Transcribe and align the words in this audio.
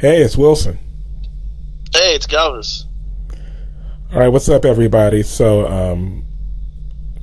Hey, 0.00 0.22
it's 0.22 0.36
Wilson. 0.36 0.78
Hey, 1.92 2.14
it's 2.14 2.24
Galvez. 2.24 2.86
All 4.12 4.20
right, 4.20 4.28
what's 4.28 4.48
up, 4.48 4.64
everybody? 4.64 5.24
So, 5.24 5.66
um, 5.66 6.22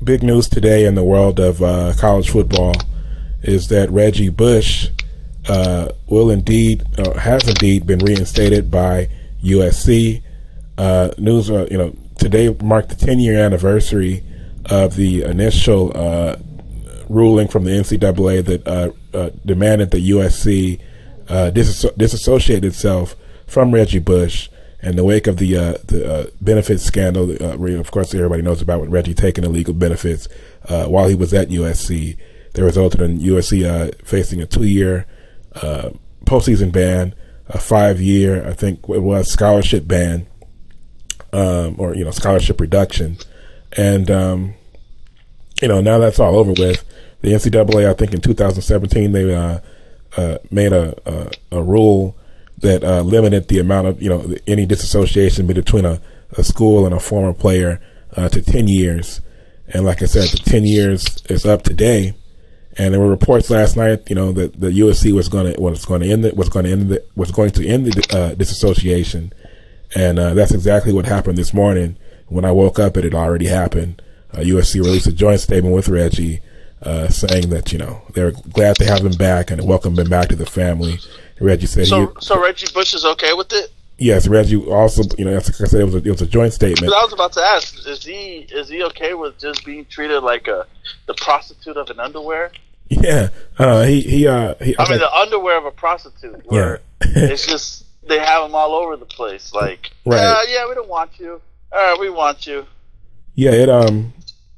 big 0.04 0.22
news 0.22 0.50
today 0.50 0.84
in 0.84 0.96
the 0.96 1.04
world 1.06 1.40
of 1.40 1.64
uh, 1.64 1.94
college 1.98 2.30
football 2.30 2.74
is 3.42 3.70
that 3.70 3.90
Reggie 3.92 4.28
Bush 4.28 4.90
uh, 5.48 5.88
will 6.08 6.30
indeed, 6.30 6.84
uh, 6.98 7.18
has 7.18 7.48
indeed 7.48 7.88
been 7.88 8.00
reinstated 8.00 8.70
by 8.70 9.08
USC. 9.42 10.22
Uh, 10.78 11.12
news, 11.18 11.50
uh, 11.50 11.70
you 11.72 11.78
know, 11.78 11.96
today 12.20 12.54
marked 12.62 12.90
the 12.90 13.06
10 13.06 13.20
year 13.20 13.40
anniversary 13.40 14.22
of 14.66 14.98
the 14.98 15.24
initial 15.24 15.94
uh, 15.96 16.36
ruling 17.08 17.48
from 17.48 17.64
the 17.64 17.72
NCAA 17.72 18.44
that 18.44 19.40
demanded 19.46 19.92
that 19.92 20.04
USC 20.04 20.82
disasso- 21.28 21.96
disassociate 21.98 22.64
itself 22.66 23.16
from 23.48 23.74
Reggie 23.74 24.00
Bush 24.00 24.50
in 24.86 24.96
the 24.96 25.04
wake 25.04 25.26
of 25.28 25.38
the 25.38 25.58
uh, 25.58 25.74
the 25.86 26.14
uh, 26.14 26.26
benefits 26.42 26.84
scandal, 26.84 27.32
uh, 27.42 27.80
of 27.80 27.92
course, 27.92 28.14
everybody 28.14 28.44
knows 28.44 28.62
about 28.62 28.82
when 28.82 28.92
Reggie 28.92 29.16
taking 29.16 29.44
illegal 29.44 29.74
benefits 29.74 30.28
uh, 30.70 30.86
while 30.86 31.08
he 31.08 31.16
was 31.16 31.34
at 31.34 31.50
USC. 31.50 32.18
That 32.54 32.64
resulted 32.64 33.02
in 33.02 33.20
USC 33.20 33.66
uh, 33.66 33.92
facing 34.06 34.42
a 34.42 34.46
two 34.46 34.64
year 34.64 35.08
uh, 35.56 35.90
postseason 36.26 36.72
ban, 36.72 37.14
a 37.50 37.60
five 37.60 38.00
year, 38.00 38.48
I 38.48 38.54
think 38.54 38.80
it 38.88 39.02
was 39.02 39.30
scholarship 39.30 39.88
ban, 39.88 40.28
um, 41.34 41.76
or 41.78 41.96
you 41.96 42.06
know 42.06 42.12
scholarship 42.12 42.62
reduction, 42.62 43.18
and 43.76 44.10
um, 44.10 44.54
you 45.62 45.68
know 45.68 45.82
now 45.82 45.98
that's 45.98 46.20
all 46.20 46.38
over 46.38 46.52
with. 46.52 46.84
The 47.22 47.32
NCAA, 47.32 47.90
I 47.90 47.94
think 47.94 48.14
in 48.14 48.22
2017, 48.22 49.12
they 49.12 49.34
made 50.52 50.74
a, 50.74 50.96
a, 51.06 51.32
a 51.60 51.64
rule 51.64 52.16
that 52.60 52.84
uh, 52.84 53.02
limited 53.02 53.48
the 53.48 53.60
amount 53.60 53.88
of 53.88 54.02
you 54.02 54.10
know 54.10 54.34
any 54.48 54.66
disassociation 54.66 55.48
between 55.48 55.86
a, 55.86 56.02
a 56.38 56.44
school 56.44 56.86
and 56.86 56.94
a 56.94 57.00
former 57.00 57.34
player 57.34 57.82
uh, 58.16 58.30
to 58.30 58.42
ten 58.42 58.68
years. 58.68 59.22
And 59.68 59.84
like 59.84 60.02
I 60.02 60.06
said, 60.06 60.30
the 60.30 60.38
ten 60.38 60.64
years 60.64 61.24
is 61.30 61.46
up 61.46 61.64
today. 61.64 62.16
And 62.78 62.94
there 62.94 63.00
were 63.00 63.10
reports 63.10 63.50
last 63.50 63.78
night, 63.78 64.10
you 64.10 64.16
know, 64.16 64.34
that 64.34 64.60
the 64.60 64.68
USC 64.68 65.14
was 65.14 65.30
going 65.30 65.54
to 65.54 65.62
was 65.62 65.86
going 65.86 66.02
to 66.02 66.12
end 66.12 66.26
it 66.26 66.36
was 66.36 66.50
going 66.50 66.66
to 66.66 66.72
end 66.72 66.90
the, 66.90 67.04
was 67.16 67.32
going 67.32 67.52
to 67.52 67.66
end 67.66 67.86
the 67.86 68.18
uh, 68.18 68.36
disassociation, 68.36 69.32
and 69.96 70.20
uh, 70.20 70.34
that's 70.34 70.54
exactly 70.54 70.92
what 70.92 71.06
happened 71.06 71.38
this 71.38 71.54
morning. 71.54 71.96
When 72.28 72.44
I 72.44 72.52
woke 72.52 72.80
up, 72.80 72.98
it 72.98 73.04
had 73.04 73.14
already 73.14 73.48
happened. 73.48 74.02
USC 74.34 74.80
uh, 74.80 74.84
released 74.84 75.08
a 75.08 75.14
joint 75.14 75.40
statement 75.40 75.74
with 75.74 75.88
Reggie, 75.88 76.42
uh, 76.86 77.10
saying 77.10 77.50
that 77.50 77.72
you 77.72 77.78
know 77.78 78.02
they're 78.14 78.32
glad 78.32 78.76
to 78.78 78.86
have 78.86 79.06
him 79.06 79.18
back 79.18 79.52
and 79.52 79.66
welcome 79.68 79.98
him 79.98 80.10
back 80.10 80.30
to 80.30 80.36
the 80.36 80.46
family. 80.46 81.00
Reggie 81.40 81.66
said. 81.66 81.88
So, 81.88 82.08
he, 82.08 82.14
so 82.22 82.42
Reggie 82.42 82.72
Bush 82.74 82.94
is 82.94 83.04
okay 83.04 83.34
with 83.34 83.52
it. 83.52 83.72
Yes, 83.98 84.28
Reggie 84.28 84.58
also, 84.58 85.04
you 85.18 85.24
know, 85.24 85.34
like 85.34 85.48
I 85.48 85.52
said, 85.52 85.82
it 85.82 85.86
was 85.86 85.96
a, 85.96 85.98
it 86.00 86.12
was 86.12 86.22
a 86.22 86.28
joint 86.28 86.54
statement. 86.54 86.92
I 86.92 87.04
was 87.04 87.14
about 87.14 87.32
to 87.34 87.42
ask, 87.42 87.88
is 87.88 88.04
he 88.04 88.48
is 88.52 88.68
he 88.70 88.84
okay 88.84 89.14
with 89.14 89.38
just 89.40 89.66
being 89.66 89.86
treated 89.86 90.22
like 90.22 90.48
a 90.48 90.68
the 91.08 91.14
prostitute 91.14 91.78
of 91.78 91.90
an 91.90 92.00
underwear? 92.00 92.52
Yeah, 92.90 93.30
uh, 93.58 93.84
he 93.84 94.02
he. 94.02 94.28
Uh, 94.28 94.56
he 94.62 94.76
I 94.78 94.90
mean, 94.90 95.00
the 95.00 95.12
underwear 95.12 95.58
of 95.58 95.66
a 95.66 95.72
prostitute. 95.72 96.46
yeah, 96.52 96.78
it's 97.02 97.46
just 97.46 97.86
they 98.08 98.20
have 98.20 98.44
them 98.44 98.54
all 98.54 98.74
over 98.74 98.96
the 98.98 99.06
place. 99.06 99.54
Like, 99.54 99.92
right. 100.06 100.20
Uh, 100.20 100.42
yeah, 100.48 100.68
we 100.68 100.76
don't 100.76 100.90
want 100.90 101.20
you. 101.20 101.42
All 101.72 101.92
right, 101.92 102.00
we 102.00 102.10
want 102.10 102.46
you. 102.46 102.66
Yeah, 103.34 103.52
it 103.52 103.70
um, 103.70 104.14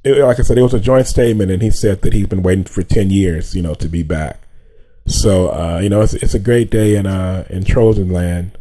it, 0.07 0.23
like 0.23 0.39
I 0.39 0.43
said, 0.43 0.57
it 0.57 0.63
was 0.63 0.73
a 0.73 0.79
joint 0.79 1.07
statement, 1.07 1.51
and 1.51 1.61
he 1.61 1.71
said 1.71 2.01
that 2.01 2.13
he's 2.13 2.27
been 2.27 2.43
waiting 2.43 2.63
for 2.63 2.83
ten 2.83 3.09
years, 3.09 3.55
you 3.55 3.61
know, 3.61 3.73
to 3.75 3.87
be 3.87 4.03
back. 4.03 4.39
So 5.05 5.49
uh, 5.49 5.79
you 5.81 5.89
know, 5.89 6.01
it's 6.01 6.13
it's 6.13 6.33
a 6.33 6.39
great 6.39 6.69
day 6.69 6.95
in 6.95 7.05
uh 7.05 7.45
in 7.49 7.63
Trojan 7.63 8.11
land. 8.11 8.57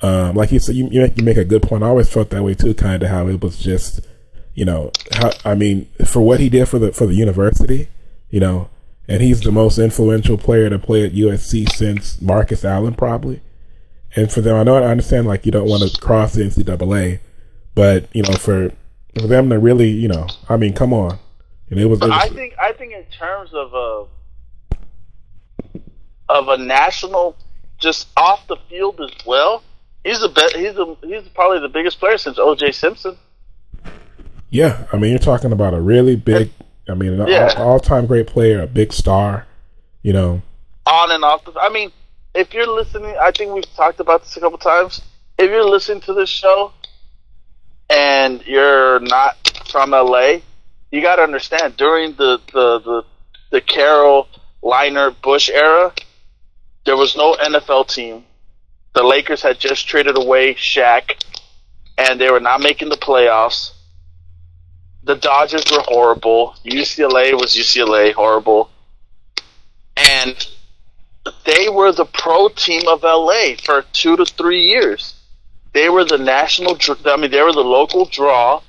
Um, 0.00 0.36
like 0.36 0.52
you 0.52 0.60
said, 0.60 0.76
you 0.76 0.88
you 0.90 1.10
make 1.22 1.36
a 1.36 1.44
good 1.44 1.62
point. 1.62 1.82
I 1.82 1.88
always 1.88 2.12
felt 2.12 2.30
that 2.30 2.42
way 2.42 2.54
too, 2.54 2.74
kind 2.74 3.02
of 3.02 3.08
how 3.08 3.26
it 3.26 3.42
was 3.42 3.58
just, 3.58 4.00
you 4.54 4.64
know, 4.64 4.92
how 5.12 5.32
I 5.44 5.54
mean, 5.54 5.88
for 6.04 6.20
what 6.20 6.40
he 6.40 6.48
did 6.48 6.68
for 6.68 6.78
the 6.78 6.92
for 6.92 7.06
the 7.06 7.14
university, 7.14 7.88
you 8.30 8.38
know, 8.38 8.68
and 9.08 9.22
he's 9.22 9.40
the 9.40 9.50
most 9.50 9.78
influential 9.78 10.36
player 10.36 10.68
to 10.68 10.78
play 10.78 11.04
at 11.04 11.12
USC 11.12 11.68
since 11.70 12.20
Marcus 12.20 12.64
Allen, 12.64 12.94
probably. 12.94 13.40
And 14.14 14.30
for 14.30 14.40
them, 14.40 14.56
I 14.56 14.62
know 14.62 14.76
I 14.76 14.84
understand 14.84 15.26
like 15.26 15.46
you 15.46 15.52
don't 15.52 15.68
want 15.68 15.82
to 15.82 16.00
cross 16.00 16.34
the 16.34 16.44
NCAA, 16.44 17.20
but 17.74 18.08
you 18.14 18.22
know, 18.22 18.34
for 18.34 18.72
for 19.18 19.26
them 19.26 19.50
to 19.50 19.58
really, 19.58 19.88
you 19.88 20.08
know, 20.08 20.26
I 20.48 20.56
mean, 20.56 20.72
come 20.72 20.92
on, 20.92 21.18
and 21.70 21.78
it 21.78 21.86
was. 21.86 22.00
It 22.00 22.08
was 22.08 22.12
I 22.12 22.28
think 22.28 22.54
I 22.60 22.72
think 22.72 22.92
in 22.92 23.04
terms 23.06 23.50
of 23.52 23.74
uh 23.74 24.04
of 26.28 26.48
a 26.48 26.58
national, 26.58 27.36
just 27.78 28.08
off 28.16 28.46
the 28.46 28.56
field 28.68 29.00
as 29.00 29.10
well. 29.26 29.62
He's 30.04 30.20
the 30.20 30.28
best. 30.28 30.56
He's 30.56 30.74
the 30.74 30.96
he's 31.02 31.28
probably 31.34 31.60
the 31.60 31.68
biggest 31.68 31.98
player 31.98 32.18
since 32.18 32.38
O.J. 32.38 32.72
Simpson. 32.72 33.16
Yeah, 34.50 34.86
I 34.92 34.96
mean 34.96 35.10
you're 35.10 35.18
talking 35.18 35.52
about 35.52 35.74
a 35.74 35.80
really 35.80 36.16
big. 36.16 36.50
I 36.88 36.94
mean, 36.94 37.20
an 37.20 37.28
yeah. 37.28 37.52
all, 37.58 37.78
time 37.78 38.06
great 38.06 38.26
player, 38.26 38.62
a 38.62 38.66
big 38.66 38.94
star. 38.94 39.46
You 40.02 40.14
know, 40.14 40.42
on 40.86 41.10
and 41.10 41.24
off 41.24 41.44
the. 41.44 41.52
I 41.60 41.68
mean, 41.68 41.92
if 42.34 42.54
you're 42.54 42.66
listening, 42.66 43.14
I 43.20 43.30
think 43.30 43.52
we've 43.52 43.74
talked 43.74 44.00
about 44.00 44.22
this 44.22 44.36
a 44.36 44.40
couple 44.40 44.58
times. 44.58 45.02
If 45.38 45.50
you're 45.50 45.68
listening 45.68 46.00
to 46.02 46.14
this 46.14 46.30
show 46.30 46.72
and 47.90 48.44
you're 48.46 49.00
not 49.00 49.36
from 49.70 49.90
LA, 49.90 50.38
you 50.90 51.02
got 51.02 51.16
to 51.16 51.22
understand 51.22 51.76
during 51.76 52.14
the 52.14 52.40
the 52.52 52.80
the, 52.80 53.04
the 53.50 53.60
Carroll 53.60 54.28
Leinart 54.62 55.20
Bush 55.22 55.48
era, 55.48 55.92
there 56.84 56.96
was 56.96 57.16
no 57.16 57.34
NFL 57.34 57.88
team. 57.88 58.24
The 58.94 59.02
Lakers 59.02 59.42
had 59.42 59.58
just 59.58 59.86
traded 59.86 60.16
away 60.16 60.54
Shaq, 60.54 61.22
and 61.96 62.20
they 62.20 62.30
were 62.30 62.40
not 62.40 62.60
making 62.60 62.88
the 62.88 62.96
playoffs. 62.96 63.72
The 65.04 65.14
Dodgers 65.14 65.64
were 65.70 65.82
horrible. 65.86 66.54
UCLA 66.64 67.32
was 67.32 67.54
UCLA, 67.54 68.12
horrible. 68.12 68.70
And 69.96 70.46
they 71.44 71.68
were 71.68 71.92
the 71.92 72.04
pro 72.04 72.48
team 72.48 72.82
of 72.88 73.02
LA 73.02 73.54
for 73.62 73.82
two 73.92 74.16
to 74.16 74.24
three 74.24 74.66
years. 74.66 75.14
They 75.78 75.88
were 75.88 76.04
the 76.04 76.18
national, 76.18 76.76
I 77.04 77.16
mean, 77.16 77.30
they 77.30 77.40
were 77.40 77.52
the 77.52 77.60
local 77.60 78.04
draw. 78.04 78.62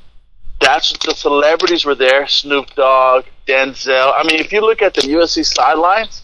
That's 0.61 0.93
the 1.03 1.15
celebrities 1.15 1.83
were 1.83 1.95
there. 1.95 2.27
Snoop 2.27 2.75
Dogg, 2.75 3.25
Denzel. 3.47 4.13
I 4.15 4.21
mean, 4.27 4.39
if 4.39 4.51
you 4.51 4.61
look 4.61 4.83
at 4.83 4.93
the 4.93 5.01
USC 5.01 5.43
sidelines, 5.43 6.21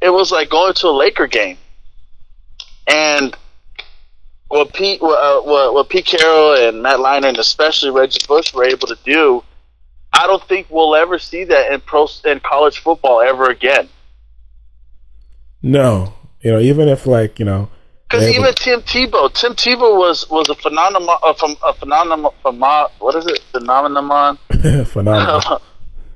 it 0.00 0.08
was 0.08 0.32
like 0.32 0.48
going 0.48 0.72
to 0.72 0.86
a 0.86 0.96
Laker 0.96 1.26
game. 1.26 1.58
And 2.86 3.36
what 4.48 4.72
Pete, 4.72 5.02
uh, 5.02 5.42
what, 5.42 5.74
what 5.74 5.90
Pete 5.90 6.06
Carroll 6.06 6.54
and 6.66 6.82
Matt 6.82 6.98
Leinart 6.98 7.28
and 7.28 7.36
especially 7.36 7.90
Reggie 7.90 8.26
Bush 8.26 8.54
were 8.54 8.64
able 8.64 8.88
to 8.88 8.96
do, 9.04 9.44
I 10.14 10.26
don't 10.26 10.42
think 10.48 10.68
we'll 10.70 10.96
ever 10.96 11.18
see 11.18 11.44
that 11.44 11.72
in 11.72 11.82
pro 11.82 12.08
in 12.24 12.40
college 12.40 12.78
football 12.78 13.20
ever 13.20 13.50
again. 13.50 13.90
No, 15.60 16.14
you 16.40 16.52
know, 16.52 16.58
even 16.58 16.88
if 16.88 17.06
like 17.06 17.38
you 17.38 17.44
know, 17.44 17.68
because 18.12 18.28
even 18.28 18.54
Tim 18.54 18.82
Tebow, 18.82 19.32
Tim 19.32 19.54
Tebow 19.54 19.96
was 19.96 20.28
was 20.28 20.50
a 20.50 20.54
phenomenon, 20.54 21.16
uh, 21.22 21.32
from 21.32 21.56
a 21.64 21.72
phenomenon, 21.72 22.30
what 22.98 23.14
is 23.14 23.26
it, 23.26 23.40
phenomenon? 23.50 24.38
phenomenon. 24.84 25.60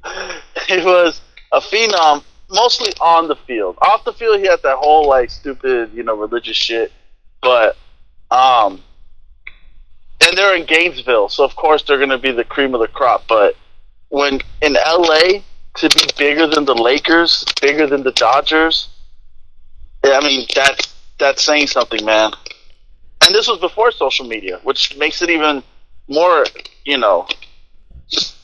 he 0.69 0.77
was 0.85 1.21
a 1.53 1.61
phenom 1.61 2.23
mostly 2.51 2.93
on 3.01 3.29
the 3.29 3.37
field. 3.37 3.79
Off 3.81 4.05
the 4.05 4.13
field, 4.13 4.41
he 4.41 4.47
had 4.47 4.63
that 4.63 4.77
whole 4.77 5.09
like 5.09 5.31
stupid, 5.31 5.91
you 5.95 6.03
know, 6.03 6.15
religious 6.15 6.57
shit. 6.57 6.93
But, 7.41 7.77
um, 8.31 8.83
and 10.21 10.37
they're 10.37 10.55
in 10.55 10.67
Gainesville, 10.67 11.31
so 11.31 11.45
of 11.45 11.57
course 11.57 11.83
they're 11.83 11.99
going 11.99 12.11
to 12.11 12.19
be 12.19 12.33
the 12.33 12.45
cream 12.45 12.75
of 12.75 12.81
the 12.81 12.89
crop. 12.89 13.25
But 13.27 13.57
when 14.09 14.41
in 14.61 14.75
LA 14.75 15.41
to 15.77 15.89
be 15.89 16.03
bigger 16.19 16.47
than 16.47 16.67
the 16.67 16.75
Lakers, 16.75 17.45
bigger 17.63 17.87
than 17.87 18.03
the 18.03 18.13
Dodgers, 18.13 18.89
I 20.05 20.21
mean 20.21 20.47
that 20.55 20.87
that's 21.19 21.43
saying 21.43 21.69
something, 21.69 22.05
man. 22.05 22.33
And 23.25 23.35
this 23.35 23.49
was 23.49 23.59
before 23.59 23.91
social 23.91 24.27
media, 24.27 24.61
which 24.63 24.97
makes 24.97 25.23
it 25.23 25.31
even 25.31 25.63
more, 26.09 26.45
you 26.85 26.99
know. 26.99 27.27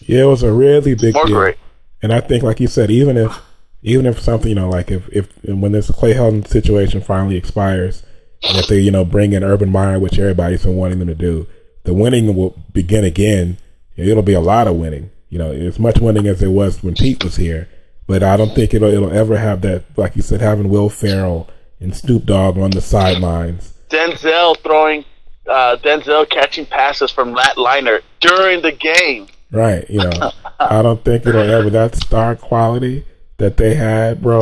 Yeah, 0.01 0.23
it 0.23 0.27
was 0.27 0.43
a 0.43 0.53
really 0.53 0.95
big 0.95 1.15
deal. 1.15 1.27
Great. 1.27 1.57
And 2.03 2.13
I 2.13 2.21
think, 2.21 2.43
like 2.43 2.59
you 2.59 2.67
said, 2.67 2.91
even 2.91 3.17
if 3.17 3.39
even 3.83 4.07
if 4.07 4.21
something, 4.21 4.49
you 4.49 4.55
know, 4.55 4.69
like 4.69 4.91
if, 4.91 5.09
if 5.09 5.29
when 5.45 5.73
this 5.73 5.91
Clay 5.91 6.15
Helton 6.15 6.47
situation 6.47 7.01
finally 7.01 7.37
expires, 7.37 8.03
and 8.43 8.59
if 8.59 8.67
they, 8.69 8.81
you 8.81 8.91
know, 8.91 9.05
bring 9.05 9.33
in 9.33 9.45
Urban 9.45 9.71
Meyer, 9.71 9.99
which 9.99 10.19
everybody's 10.19 10.65
been 10.65 10.77
wanting 10.77 10.99
them 10.99 11.09
to 11.09 11.15
do, 11.15 11.47
the 11.85 11.95
winning 11.95 12.35
will 12.35 12.57
begin 12.73 13.05
again. 13.05 13.59
It'll 13.97 14.23
be 14.23 14.33
a 14.33 14.41
lot 14.41 14.67
of 14.67 14.77
winning. 14.77 15.11
You 15.29 15.39
know, 15.39 15.53
as 15.53 15.79
much 15.79 15.99
winning 15.99 16.27
as 16.27 16.41
there 16.41 16.51
was 16.51 16.83
when 16.83 16.95
Pete 16.95 17.23
was 17.23 17.37
here. 17.37 17.69
But 18.07 18.23
I 18.23 18.37
don't 18.37 18.55
think 18.55 18.75
it'll 18.75 18.93
it'll 18.93 19.13
ever 19.13 19.39
have 19.39 19.61
that, 19.63 19.85
like 19.97 20.17
you 20.17 20.23
said, 20.23 20.41
having 20.41 20.69
Will 20.69 20.89
Ferrell 20.89 21.49
and 21.83 21.95
Snoop 21.97 22.25
Dogg 22.25 22.59
on 22.59 22.71
the 22.71 22.81
sidelines. 22.81 23.73
Denzel 23.91 24.57
throwing, 24.59 25.05
uh, 25.49 25.77
Denzel 25.83 26.29
catching 26.29 26.67
passes 26.67 27.11
from 27.11 27.33
Matt 27.33 27.57
Leinart 27.57 28.03
during 28.21 28.63
the 28.63 28.73
game. 28.73 29.27
Right. 29.51 29.89
You 29.91 29.99
know, 29.99 30.33
I 30.59 30.81
don't 30.83 31.05
think 31.05 31.27
it'll 31.27 31.43
ever 31.43 31.69
that 31.71 31.95
star 31.97 32.37
quality 32.37 33.05
that 33.37 33.57
they 33.59 33.75
had, 33.75 34.23
bro. 34.23 34.41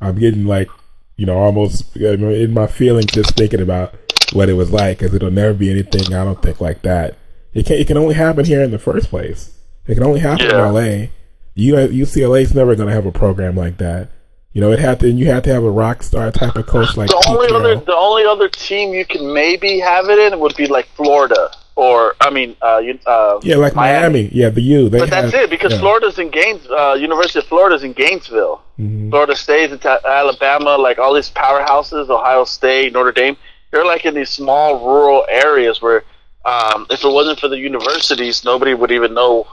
I'm 0.00 0.18
getting 0.18 0.44
like, 0.44 0.68
you 1.16 1.24
know, 1.26 1.38
almost 1.38 1.96
in 1.96 2.52
my 2.52 2.66
feelings 2.66 3.06
just 3.12 3.34
thinking 3.36 3.60
about 3.60 3.94
what 4.32 4.48
it 4.48 4.54
was 4.54 4.70
like 4.70 4.98
because 4.98 5.14
it'll 5.14 5.30
never 5.30 5.54
be 5.54 5.70
anything 5.70 6.14
I 6.14 6.24
don't 6.24 6.40
think 6.42 6.60
like 6.60 6.82
that. 6.82 7.16
It 7.54 7.66
can 7.66 7.76
it 7.76 7.86
can 7.86 7.96
only 7.96 8.14
happen 8.14 8.44
here 8.44 8.62
in 8.62 8.70
the 8.70 8.78
first 8.78 9.08
place. 9.08 9.56
It 9.86 9.94
can 9.94 10.04
only 10.04 10.20
happen 10.20 10.46
Yeah. 10.46 10.68
in 10.68 10.74
LA. 10.74 11.06
You 11.54 11.74
UCLA 11.74 12.42
is 12.42 12.54
never 12.54 12.76
going 12.76 12.88
to 12.88 12.94
have 12.94 13.06
a 13.06 13.12
program 13.12 13.56
like 13.56 13.78
that. 13.78 14.08
You 14.52 14.60
know, 14.60 14.72
it 14.72 14.78
had 14.80 14.98
to. 15.00 15.10
You 15.10 15.26
have 15.30 15.44
to 15.44 15.52
have 15.52 15.62
a 15.62 15.70
rock 15.70 16.02
star 16.02 16.30
type 16.32 16.56
of 16.56 16.66
coach 16.66 16.96
like 16.96 17.08
The 17.08 17.16
Pete 17.24 17.28
only 17.36 17.48
Carroll. 17.48 17.66
other 17.66 17.84
the 17.84 17.94
only 17.96 18.24
other 18.24 18.48
team 18.48 18.92
you 18.92 19.04
can 19.06 19.32
maybe 19.32 19.78
have 19.78 20.08
it 20.08 20.18
in 20.18 20.40
would 20.40 20.56
be 20.56 20.66
like 20.66 20.86
Florida 20.96 21.50
or 21.76 22.14
I 22.20 22.30
mean, 22.30 22.56
uh, 22.60 22.78
you, 22.78 22.98
uh, 23.06 23.38
yeah, 23.42 23.56
like 23.56 23.74
Miami. 23.76 24.28
Yeah, 24.32 24.50
the 24.50 24.60
U. 24.60 24.88
They 24.88 24.98
But 24.98 25.08
that's 25.10 25.32
it 25.32 25.48
because 25.50 25.72
yeah. 25.72 25.78
Florida's 25.78 26.18
in 26.18 26.30
Gaines, 26.30 26.66
uh, 26.68 26.94
University 26.98 27.38
of 27.38 27.46
Florida's 27.46 27.84
in 27.84 27.92
Gainesville. 27.92 28.60
Mhm. 28.78 29.10
Florida 29.10 29.36
State, 29.36 29.70
in 29.70 29.80
Alabama, 29.86 30.76
like 30.76 30.98
all 30.98 31.14
these 31.14 31.30
powerhouses, 31.30 32.10
Ohio 32.10 32.44
State, 32.44 32.92
Notre 32.92 33.12
Dame. 33.12 33.36
They're 33.70 33.84
like 33.86 34.04
in 34.04 34.14
these 34.14 34.30
small 34.30 34.84
rural 34.84 35.24
areas 35.30 35.80
where, 35.80 36.02
um, 36.44 36.86
if 36.90 37.04
it 37.04 37.08
wasn't 37.08 37.38
for 37.38 37.46
the 37.48 37.56
universities, 37.58 38.44
nobody 38.44 38.74
would 38.74 38.90
even 38.90 39.14
know 39.14 39.46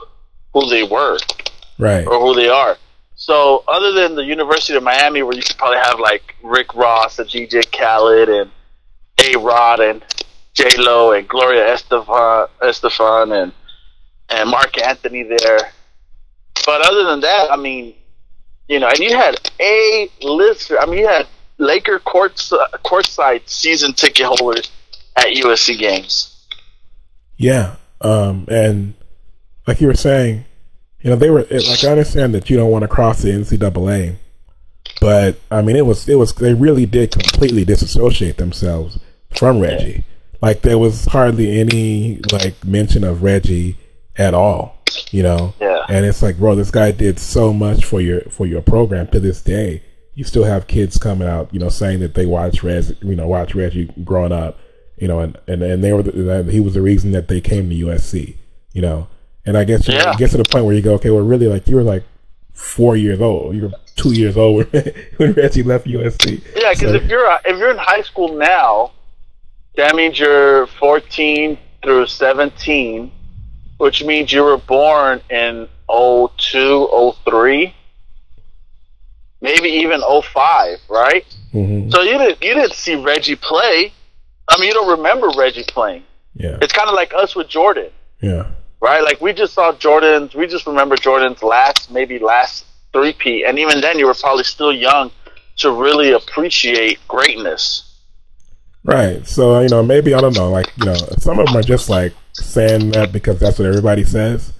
who 0.52 0.68
they 0.68 0.82
were 0.82 1.18
Right. 1.78 2.04
or 2.06 2.18
who 2.20 2.34
they 2.34 2.48
are. 2.48 2.76
So, 3.28 3.62
other 3.68 3.92
than 3.92 4.14
the 4.14 4.24
University 4.24 4.74
of 4.74 4.82
Miami, 4.82 5.22
where 5.22 5.36
you 5.36 5.42
could 5.42 5.58
probably 5.58 5.76
have 5.76 6.00
like 6.00 6.34
Rick 6.42 6.74
Ross 6.74 7.18
and 7.18 7.28
DJ 7.28 7.60
Khaled 7.70 8.30
and 8.30 8.50
A 9.22 9.38
Rod 9.38 9.80
and 9.80 10.02
J 10.54 10.70
Lo 10.78 11.12
and 11.12 11.28
Gloria 11.28 11.74
Estefan, 11.74 12.48
Estefan 12.62 13.42
and 13.42 13.52
and 14.30 14.48
Marc 14.48 14.82
Anthony 14.82 15.24
there. 15.24 15.58
But 16.64 16.80
other 16.80 17.04
than 17.04 17.20
that, 17.20 17.52
I 17.52 17.56
mean, 17.56 17.92
you 18.66 18.80
know, 18.80 18.88
and 18.88 18.98
you 18.98 19.14
had 19.14 19.38
a 19.60 20.08
list. 20.22 20.72
I 20.80 20.86
mean, 20.86 21.00
you 21.00 21.08
had 21.08 21.26
Laker 21.58 21.98
courts 21.98 22.50
courtside 22.82 23.46
season 23.46 23.92
ticket 23.92 24.24
holders 24.24 24.70
at 25.16 25.26
USC 25.26 25.78
games. 25.78 26.46
Yeah. 27.36 27.76
Um, 28.00 28.46
and 28.50 28.94
like 29.66 29.82
you 29.82 29.86
were 29.86 29.94
saying, 29.94 30.46
you 31.08 31.14
know, 31.14 31.18
they 31.18 31.30
were 31.30 31.46
it, 31.48 31.66
like 31.66 31.82
I 31.84 31.92
understand 31.92 32.34
that 32.34 32.50
you 32.50 32.58
don't 32.58 32.70
want 32.70 32.82
to 32.82 32.88
cross 32.88 33.22
the 33.22 33.30
NCAA, 33.30 34.16
but 35.00 35.40
I 35.50 35.62
mean, 35.62 35.74
it 35.74 35.86
was 35.86 36.06
it 36.06 36.16
was 36.16 36.34
they 36.34 36.52
really 36.52 36.84
did 36.84 37.12
completely 37.12 37.64
disassociate 37.64 38.36
themselves 38.36 38.98
from 39.30 39.58
Reggie. 39.58 40.04
Like 40.42 40.60
there 40.60 40.76
was 40.76 41.06
hardly 41.06 41.58
any 41.58 42.20
like 42.30 42.62
mention 42.62 43.04
of 43.04 43.22
Reggie 43.22 43.78
at 44.16 44.34
all. 44.34 44.84
You 45.10 45.22
know. 45.22 45.54
Yeah. 45.58 45.86
And 45.88 46.04
it's 46.04 46.20
like, 46.20 46.36
bro, 46.36 46.54
this 46.54 46.70
guy 46.70 46.90
did 46.90 47.18
so 47.18 47.54
much 47.54 47.86
for 47.86 48.02
your 48.02 48.20
for 48.24 48.44
your 48.44 48.60
program 48.60 49.06
to 49.06 49.18
this 49.18 49.40
day. 49.40 49.82
You 50.12 50.24
still 50.24 50.44
have 50.44 50.66
kids 50.66 50.98
coming 50.98 51.26
out, 51.26 51.54
you 51.54 51.58
know, 51.58 51.70
saying 51.70 52.00
that 52.00 52.12
they 52.16 52.26
watched 52.26 52.62
Reg, 52.62 52.84
you 53.00 53.16
know, 53.16 53.26
watch 53.26 53.54
Reggie 53.54 53.90
growing 54.04 54.32
up, 54.32 54.58
you 54.98 55.08
know, 55.08 55.20
and 55.20 55.38
and, 55.46 55.62
and 55.62 55.82
they 55.82 55.94
were 55.94 56.02
the, 56.02 56.10
that 56.10 56.48
he 56.50 56.60
was 56.60 56.74
the 56.74 56.82
reason 56.82 57.12
that 57.12 57.28
they 57.28 57.40
came 57.40 57.70
to 57.70 57.74
USC, 57.74 58.36
you 58.74 58.82
know. 58.82 59.08
And 59.48 59.56
I 59.56 59.64
guess 59.64 59.88
you 59.88 59.94
get 60.18 60.30
to 60.32 60.36
the 60.36 60.44
point 60.44 60.66
where 60.66 60.74
you 60.74 60.82
go, 60.82 60.94
okay, 60.94 61.08
well, 61.10 61.24
really, 61.24 61.46
like 61.46 61.66
you 61.68 61.76
were 61.76 61.82
like 61.82 62.04
four 62.52 62.96
years 62.96 63.20
old, 63.20 63.54
you 63.56 63.62
were 63.62 63.72
two 63.96 64.12
years 64.12 64.36
old 64.36 64.70
when, 64.72 64.94
when 65.16 65.32
Reggie 65.32 65.62
left 65.62 65.86
USC. 65.86 66.42
Yeah, 66.54 66.74
because 66.74 66.90
So- 66.90 66.94
if 66.94 67.04
you're 67.04 67.26
if 67.46 67.56
you're 67.58 67.70
in 67.70 67.78
high 67.78 68.02
school 68.02 68.34
now, 68.36 68.92
that 69.76 69.94
means 69.94 70.18
you're 70.18 70.66
14 70.66 71.56
through 71.82 72.06
17, 72.06 73.10
which 73.78 74.04
means 74.04 74.32
you 74.32 74.42
were 74.44 74.58
born 74.58 75.22
in 75.30 75.66
02, 75.88 77.12
03, 77.24 77.74
maybe 79.40 79.68
even 79.68 80.02
05, 80.02 80.78
right? 80.90 81.24
Mhm. 81.54 81.90
So 81.90 82.02
you 82.02 82.18
didn't 82.18 82.42
you 82.42 82.54
didn't 82.54 82.74
see 82.74 82.96
Reggie 82.96 83.36
play. 83.36 83.92
I 84.48 84.58
mean, 84.58 84.68
you 84.68 84.74
don't 84.74 84.90
remember 84.98 85.28
Reggie 85.38 85.64
playing. 85.66 86.02
yeah, 86.34 86.58
It's 86.60 86.72
kind 86.72 86.88
of 86.88 86.94
like 86.94 87.12
us 87.14 87.34
with 87.36 87.48
Jordan, 87.48 87.90
yeah, 88.20 88.46
right? 88.80 89.02
Like 89.02 89.20
we 89.20 89.32
just 89.32 89.54
saw 89.54 89.72
Jordan's. 89.72 90.34
We 90.34 90.46
just 90.46 90.66
remember 90.66 90.96
Jordan's 90.96 91.42
last, 91.42 91.90
maybe 91.90 92.18
last 92.18 92.64
three 92.92 93.12
P, 93.12 93.44
and 93.44 93.58
even 93.58 93.80
then, 93.80 93.98
you 93.98 94.06
were 94.06 94.14
probably 94.14 94.44
still 94.44 94.72
young 94.72 95.10
to 95.58 95.72
really 95.72 96.12
appreciate 96.12 96.98
greatness. 97.08 98.00
right. 98.84 99.26
So 99.26 99.60
you 99.60 99.68
know, 99.68 99.82
maybe 99.82 100.14
I 100.14 100.20
don't 100.20 100.36
know, 100.36 100.50
like 100.50 100.72
you 100.76 100.86
know, 100.86 100.94
some 101.18 101.38
of 101.38 101.46
them 101.46 101.56
are 101.56 101.62
just 101.62 101.88
like 101.88 102.14
saying 102.32 102.90
that 102.92 103.12
because 103.12 103.38
that's 103.38 103.58
what 103.58 103.66
everybody 103.66 104.04
says. 104.04 104.52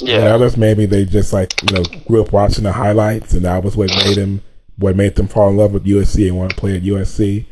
And 0.00 0.08
Yeah, 0.08 0.34
others 0.34 0.56
maybe 0.56 0.86
they 0.86 1.04
just 1.04 1.32
like 1.32 1.60
you 1.62 1.76
know 1.76 1.82
grew 2.06 2.22
up 2.22 2.32
watching 2.32 2.64
the 2.64 2.72
highlights, 2.72 3.32
and 3.32 3.44
that 3.44 3.64
was 3.64 3.76
what 3.76 3.90
made 4.04 4.16
them 4.16 4.42
what 4.78 4.94
made 4.96 5.16
them 5.16 5.26
fall 5.26 5.48
in 5.48 5.56
love 5.56 5.72
with 5.72 5.86
USC 5.86 6.28
and 6.28 6.36
want 6.36 6.50
to 6.50 6.56
play 6.56 6.76
at 6.76 6.82
USC. 6.82 7.46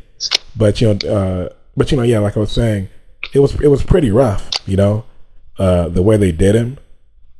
But 0.56 0.80
you 0.80 0.94
know, 0.94 1.08
uh, 1.08 1.48
but 1.76 1.90
you 1.90 1.96
know, 1.96 2.02
yeah, 2.02 2.18
like 2.18 2.36
I 2.36 2.40
was 2.40 2.52
saying, 2.52 2.88
it 3.32 3.40
was 3.40 3.60
it 3.60 3.68
was 3.68 3.82
pretty 3.82 4.10
rough, 4.10 4.50
you 4.66 4.76
know, 4.76 5.04
uh, 5.58 5.88
the 5.88 6.02
way 6.02 6.16
they 6.16 6.32
did 6.32 6.54
him. 6.54 6.78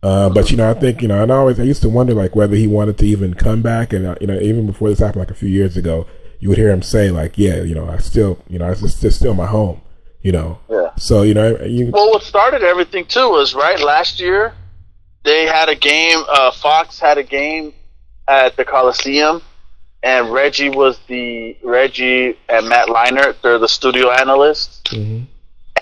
Uh, 0.03 0.29
but 0.29 0.51
you 0.51 0.57
know, 0.59 0.71
I 0.71 0.75
think 0.75 1.01
you 1.01 1.09
know, 1.09 1.23
and 1.23 1.33
I 1.33 1.37
always 1.37 1.59
I 1.59 1.63
used 1.63 1.81
to 1.83 1.89
wonder 1.89 2.13
like 2.13 2.37
whether 2.37 2.55
he 2.57 2.67
wanted 2.67 2.99
to 2.99 3.07
even 3.07 3.35
come 3.35 3.63
back, 3.63 3.93
and 3.93 4.07
uh, 4.07 4.15
you 4.21 4.27
know, 4.27 4.39
even 4.39 4.67
before 4.67 4.91
this 4.91 4.99
happened, 4.99 5.21
like 5.21 5.31
a 5.31 5.35
few 5.35 5.49
years 5.49 5.77
ago, 5.79 6.07
you 6.41 6.49
would 6.51 6.59
hear 6.59 6.71
him 6.71 6.83
say 6.83 7.11
like, 7.11 7.39
yeah, 7.39 7.63
you 7.63 7.75
know, 7.75 7.89
I 7.89 7.99
still, 7.99 8.39
you 8.49 8.59
know, 8.59 8.71
it's, 8.71 9.03
it's 9.03 9.17
still 9.17 9.33
my 9.33 9.47
home, 9.47 9.81
you 10.21 10.31
know. 10.33 10.59
yeah. 10.69 10.91
So 10.99 11.23
you 11.23 11.33
know, 11.33 11.57
you 11.65 11.91
Well, 11.91 12.11
what 12.11 12.23
started 12.23 12.63
everything 12.63 13.07
too 13.07 13.31
was 13.31 13.55
right 13.55 13.81
last 13.81 14.21
year. 14.21 14.53
They 15.25 15.47
had 15.47 15.71
a 15.71 15.75
game. 15.75 16.23
Uh, 16.29 16.51
Fox 16.51 17.01
had 17.01 17.17
a 17.17 17.23
game 17.23 17.73
at 18.29 18.57
the 18.59 18.65
Coliseum, 18.67 19.41
and 20.03 20.31
Reggie 20.31 20.69
was 20.69 20.99
the 21.09 21.57
Reggie 21.65 22.37
and 22.47 22.69
Matt 22.69 22.89
Leinart. 22.89 23.37
They're 23.43 23.59
the 23.59 23.69
studio 23.69 24.11
analysts, 24.11 24.83
Mhm. 24.93 25.29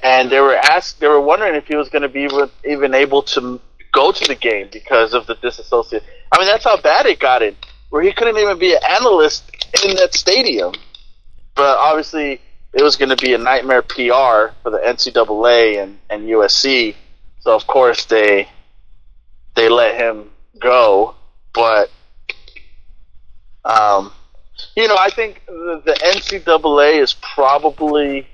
And 0.03 0.31
they 0.31 0.41
were 0.41 0.57
asked. 0.57 1.01
They 1.01 1.09
were 1.09 1.21
wondering 1.21 1.55
if 1.55 1.67
he 1.67 1.77
was 1.77 1.89
going 1.89 2.03
to 2.03 2.09
be 2.09 2.29
even- 2.65 2.95
able 2.95 3.23
to 3.23 3.61
go 3.93 4.13
to 4.13 4.25
the 4.27 4.35
game 4.35 4.69
because 4.73 5.15
of 5.15 5.27
the 5.27 5.35
disassociate. 5.37 6.03
I 6.33 6.39
mean, 6.39 6.47
that's 6.49 6.65
how 6.65 6.81
bad 6.81 7.07
it 7.07 7.19
got 7.19 7.43
in, 7.43 7.57
where 7.91 8.03
he 8.03 8.13
couldn't 8.13 8.39
even 8.39 8.59
be 8.59 8.73
an 8.73 8.81
analyst 8.89 9.45
in 9.85 9.97
that 9.97 10.15
stadium. 10.15 10.75
But 11.55 11.77
obviously, 11.79 12.41
it 12.73 12.83
was 12.83 12.97
going 12.97 13.11
to 13.11 13.17
be 13.17 13.35
a 13.35 13.39
nightmare 13.39 13.83
PR 13.83 14.55
for 14.63 14.71
the 14.71 14.81
NCAA 14.85 15.83
and, 15.83 15.99
and 16.09 16.23
USC. 16.29 16.95
So 17.41 17.55
of 17.55 17.67
course 17.67 18.05
they 18.07 18.49
they 19.55 19.69
let 19.69 19.97
him 19.97 20.31
go. 20.59 21.15
But 21.53 21.91
um, 23.65 24.13
you 24.75 24.89
know, 24.89 24.97
I 24.99 25.11
think 25.11 25.43
the, 25.47 25.83
the 25.85 25.93
NCAA 25.93 27.03
is 27.03 27.15
probably 27.15 28.27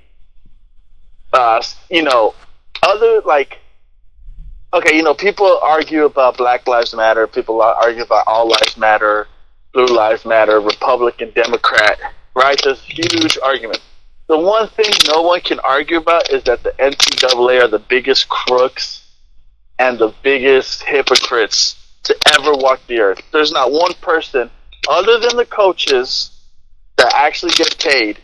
uh, 1.33 1.61
you 1.89 2.03
know 2.03 2.33
other 2.83 3.21
like 3.21 3.59
okay, 4.73 4.95
you 4.95 5.03
know, 5.03 5.13
people 5.13 5.59
argue 5.63 6.05
about 6.05 6.37
Black 6.37 6.67
Lives 6.67 6.93
Matter. 6.93 7.27
People 7.27 7.61
argue 7.61 8.03
about 8.03 8.25
All 8.27 8.47
Lives 8.47 8.77
Matter, 8.77 9.27
Blue 9.73 9.87
Lives 9.87 10.25
Matter, 10.25 10.59
Republican, 10.59 11.31
Democrat. 11.31 11.99
Right? 12.35 12.59
There's 12.63 12.81
huge 12.81 13.37
argument. 13.43 13.79
The 14.27 14.37
one 14.37 14.67
thing 14.69 14.91
no 15.07 15.23
one 15.23 15.41
can 15.41 15.59
argue 15.59 15.97
about 15.97 16.31
is 16.31 16.43
that 16.43 16.63
the 16.63 16.71
NCAA 16.79 17.63
are 17.63 17.67
the 17.67 17.79
biggest 17.79 18.29
crooks 18.29 19.07
and 19.79 19.97
the 19.97 20.13
biggest 20.21 20.83
hypocrites 20.83 21.75
to 22.03 22.15
ever 22.37 22.53
walk 22.53 22.79
the 22.87 22.99
earth. 22.99 23.21
There's 23.31 23.51
not 23.51 23.71
one 23.71 23.93
person 24.01 24.51
other 24.87 25.19
than 25.19 25.35
the 25.35 25.45
coaches 25.45 26.31
that 26.97 27.11
actually 27.15 27.53
get 27.53 27.77
paid. 27.79 28.19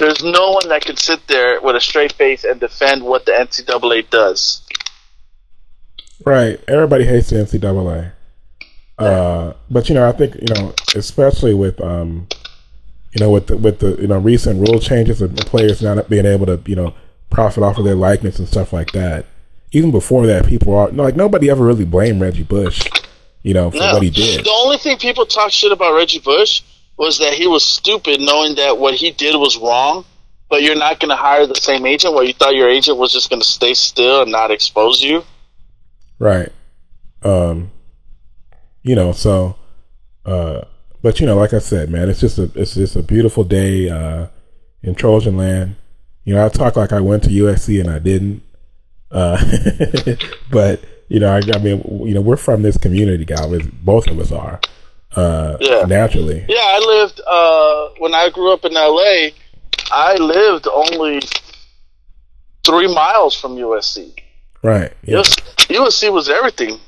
There's 0.00 0.24
no 0.24 0.52
one 0.52 0.68
that 0.70 0.82
can 0.82 0.96
sit 0.96 1.26
there 1.26 1.60
with 1.60 1.76
a 1.76 1.80
straight 1.80 2.12
face 2.12 2.42
and 2.44 2.58
defend 2.58 3.02
what 3.04 3.26
the 3.26 3.32
NCAA 3.32 4.08
does. 4.08 4.62
Right. 6.24 6.58
Everybody 6.66 7.04
hates 7.04 7.28
the 7.28 7.36
NCAA. 7.36 8.12
Uh, 8.98 9.52
but 9.70 9.88
you 9.90 9.94
know, 9.94 10.08
I 10.08 10.12
think 10.12 10.36
you 10.36 10.54
know, 10.54 10.74
especially 10.94 11.52
with 11.52 11.80
um, 11.82 12.28
you 13.12 13.20
know, 13.20 13.30
with 13.30 13.48
the, 13.48 13.58
with 13.58 13.80
the 13.80 13.96
you 14.00 14.06
know 14.06 14.18
recent 14.18 14.66
rule 14.66 14.80
changes 14.80 15.20
of 15.20 15.36
the 15.36 15.44
players 15.44 15.82
not 15.82 16.08
being 16.08 16.24
able 16.26 16.46
to 16.46 16.60
you 16.66 16.76
know 16.76 16.94
profit 17.28 17.62
off 17.62 17.76
of 17.78 17.84
their 17.84 17.94
likeness 17.94 18.38
and 18.38 18.48
stuff 18.48 18.72
like 18.72 18.92
that. 18.92 19.26
Even 19.72 19.90
before 19.90 20.26
that, 20.26 20.46
people 20.46 20.74
are 20.74 20.90
like 20.90 21.14
nobody 21.14 21.50
ever 21.50 21.64
really 21.64 21.84
blamed 21.84 22.20
Reggie 22.22 22.42
Bush, 22.42 22.82
you 23.42 23.52
know, 23.54 23.70
for 23.70 23.76
No. 23.76 23.92
what 23.94 24.02
he 24.02 24.10
did. 24.10 24.44
The 24.44 24.50
only 24.50 24.78
thing 24.78 24.96
people 24.98 25.26
talk 25.26 25.50
shit 25.52 25.72
about 25.72 25.94
Reggie 25.94 26.18
Bush 26.20 26.62
was 27.00 27.18
that 27.18 27.32
he 27.32 27.46
was 27.46 27.64
stupid, 27.64 28.20
knowing 28.20 28.56
that 28.56 28.76
what 28.76 28.92
he 28.92 29.10
did 29.10 29.34
was 29.34 29.56
wrong. 29.56 30.04
But 30.50 30.62
you're 30.62 30.76
not 30.76 31.00
going 31.00 31.08
to 31.08 31.16
hire 31.16 31.46
the 31.46 31.54
same 31.54 31.86
agent. 31.86 32.12
Where 32.12 32.24
you 32.24 32.34
thought 32.34 32.54
your 32.54 32.68
agent 32.68 32.98
was 32.98 33.10
just 33.10 33.30
going 33.30 33.40
to 33.40 33.48
stay 33.48 33.72
still 33.72 34.22
and 34.22 34.30
not 34.30 34.50
expose 34.50 35.00
you. 35.00 35.24
Right. 36.18 36.52
Um, 37.22 37.70
you 38.82 38.94
know, 38.94 39.12
so, 39.12 39.56
uh, 40.26 40.62
but 41.00 41.20
you 41.20 41.26
know, 41.26 41.36
like 41.36 41.54
I 41.54 41.58
said, 41.58 41.88
man, 41.88 42.10
it's 42.10 42.20
just 42.20 42.38
a, 42.38 42.50
it's 42.54 42.74
just 42.74 42.96
a 42.96 43.02
beautiful 43.02 43.44
day, 43.44 43.88
uh, 43.88 44.26
in 44.82 44.94
Trojan 44.94 45.36
land. 45.36 45.76
You 46.24 46.34
know, 46.34 46.44
I 46.44 46.48
talk 46.50 46.76
like 46.76 46.92
I 46.92 47.00
went 47.00 47.22
to 47.24 47.30
USC 47.30 47.80
and 47.80 47.88
I 47.88 47.98
didn't. 47.98 48.42
Uh, 49.10 49.42
but 50.50 50.84
you 51.08 51.20
know, 51.20 51.32
I, 51.32 51.40
I 51.54 51.58
mean, 51.58 51.82
you 52.06 52.12
know, 52.12 52.20
we're 52.20 52.36
from 52.36 52.62
this 52.62 52.76
community, 52.76 53.24
guys. 53.24 53.66
Both 53.82 54.08
of 54.08 54.18
us 54.18 54.32
are, 54.32 54.60
uh, 55.16 55.56
Yeah. 55.60 55.84
naturally. 55.86 56.44
Yeah, 56.48 56.58
I 56.60 56.78
lived 56.86 57.20
uh, 57.26 57.88
when 57.98 58.14
I 58.14 58.30
grew 58.30 58.52
up 58.52 58.64
in 58.64 58.72
LA. 58.74 59.30
I 59.92 60.14
lived 60.16 60.68
only 60.72 61.20
three 62.64 62.92
miles 62.92 63.34
from 63.34 63.56
USC. 63.56 64.12
Right. 64.62 64.92
Yeah. 65.02 65.22
USC 65.22 66.12
was 66.12 66.28
everything. 66.28 66.78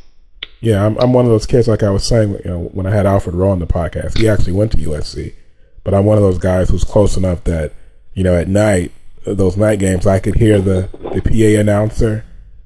Yeah, 0.61 0.85
I'm, 0.87 0.97
I'm 0.99 1.13
one 1.13 1.25
of 1.25 1.31
those 1.33 1.47
kids, 1.47 1.67
like 1.67 1.83
I 1.83 1.91
was 1.91 2.07
saying, 2.07 2.33
you 2.33 2.41
know, 2.51 2.61
when 2.73 2.87
I 2.87 2.91
had 2.91 3.07
Alfred 3.07 3.35
Rowe 3.35 3.51
on 3.51 3.59
the 3.59 3.67
podcast, 3.67 4.19
he 4.19 4.29
actually 4.29 4.53
went 4.53 4.71
to 4.73 4.79
USC, 4.79 5.35
but 5.83 5.93
I'm 5.93 6.05
one 6.05 6.17
of 6.19 6.23
those 6.23 6.39
guys 6.39 6.69
who's 6.71 6.85
close 6.85 7.17
enough 7.17 7.43
that, 7.45 7.73
you 8.15 8.23
know, 8.23 8.37
at 8.37 8.47
night, 8.47 8.93
those 9.27 9.57
night 9.57 9.81
games, 9.81 10.07
I 10.07 10.21
could 10.21 10.37
hear 10.37 10.61
the, 10.61 10.89
the 11.15 11.21
PA 11.23 11.61
announcer 11.61 12.25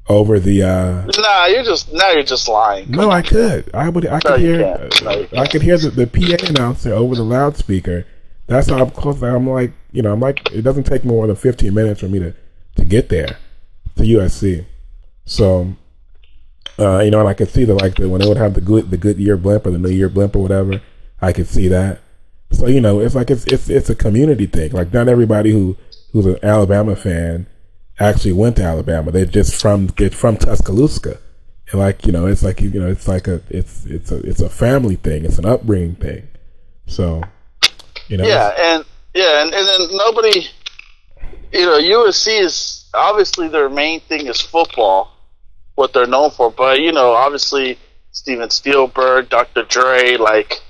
over 0.08 0.38
the, 0.38 0.62
uh, 0.62 1.04
Nah, 1.20 1.46
you're 1.46 1.64
just 1.64 1.92
now 1.92 2.10
you're 2.12 2.22
just 2.22 2.48
lying. 2.48 2.90
no, 2.90 3.10
I 3.10 3.22
could, 3.22 3.68
I 3.74 3.88
would, 3.88 4.06
I 4.06 4.20
could 4.20 4.40
you 4.40 4.54
hear. 4.54 4.88
No, 5.02 5.26
I 5.36 5.46
could 5.46 5.62
hear 5.62 5.76
the, 5.78 5.90
the 5.90 6.06
PA 6.06 6.46
announcer 6.48 6.92
over 6.92 7.14
the 7.14 7.24
loudspeaker. 7.24 8.06
That's 8.46 8.68
how 8.68 8.78
I'm 8.78 8.90
close. 8.90 9.20
I'm 9.22 9.48
like, 9.48 9.72
you 9.90 10.02
know, 10.02 10.12
I'm 10.12 10.20
like, 10.20 10.52
it 10.52 10.62
doesn't 10.62 10.84
take 10.84 11.04
more 11.04 11.26
than 11.26 11.34
15 11.34 11.74
minutes 11.74 12.00
for 12.00 12.08
me 12.08 12.20
to, 12.20 12.34
to 12.76 12.84
get 12.84 13.08
there 13.08 13.38
to 13.96 14.02
USC. 14.04 14.64
So, 15.24 15.74
uh, 16.78 17.00
you 17.00 17.10
know, 17.10 17.18
and 17.20 17.28
I 17.28 17.34
could 17.34 17.48
see 17.48 17.64
the 17.64 17.74
like 17.74 17.96
the 17.96 18.08
when 18.08 18.20
they 18.20 18.28
would 18.28 18.36
have 18.36 18.54
the 18.54 18.60
good 18.60 18.90
the 18.90 18.96
Goodyear 18.96 19.36
blimp 19.36 19.66
or 19.66 19.70
the 19.72 19.78
new 19.78 19.90
year 19.90 20.08
blimp 20.08 20.36
or 20.36 20.40
whatever. 20.42 20.80
I 21.20 21.32
could 21.32 21.48
see 21.48 21.66
that. 21.68 22.00
So 22.52 22.68
you 22.68 22.80
know, 22.80 23.00
it's 23.00 23.14
like 23.16 23.30
it's 23.30 23.44
it's 23.46 23.68
it's 23.68 23.90
a 23.90 23.94
community 23.96 24.46
thing. 24.46 24.70
Like 24.72 24.92
not 24.92 25.08
everybody 25.08 25.50
who 25.50 25.76
who's 26.12 26.26
an 26.26 26.38
Alabama 26.44 26.94
fan 26.94 27.46
actually 27.98 28.32
went 28.32 28.56
to 28.56 28.62
Alabama. 28.62 29.10
They're 29.10 29.26
just 29.26 29.60
from 29.60 29.88
they're 29.98 30.10
from 30.10 30.36
Tuscaloosa, 30.36 31.18
and 31.70 31.80
like 31.80 32.06
you 32.06 32.12
know, 32.12 32.26
it's 32.26 32.42
like 32.42 32.60
you 32.60 32.80
know, 32.80 32.88
it's 32.88 33.08
like 33.08 33.28
a 33.28 33.40
it's 33.48 33.84
it's 33.86 34.10
a 34.10 34.18
it's 34.18 34.40
a 34.40 34.50
family 34.50 34.96
thing. 34.96 35.24
It's 35.24 35.38
an 35.38 35.46
upbringing 35.46 35.96
thing. 35.96 36.28
So, 36.86 37.22
you 38.08 38.16
know, 38.16 38.26
Yeah, 38.26 38.54
and 38.58 38.84
yeah, 39.14 39.42
and, 39.42 39.52
and 39.52 39.66
then 39.66 39.96
nobody, 39.96 40.46
you 41.52 41.66
know, 41.66 41.78
USC 41.78 42.40
is 42.40 42.88
obviously 42.94 43.48
their 43.48 43.68
main 43.68 44.00
thing 44.00 44.26
is 44.26 44.40
football, 44.40 45.12
what 45.74 45.92
they're 45.92 46.06
known 46.06 46.30
for. 46.30 46.50
But 46.50 46.80
you 46.80 46.92
know, 46.92 47.12
obviously 47.12 47.78
Steven 48.12 48.50
Spielberg, 48.50 49.28
Dr. 49.28 49.64
Dre, 49.64 50.16
like 50.16 50.60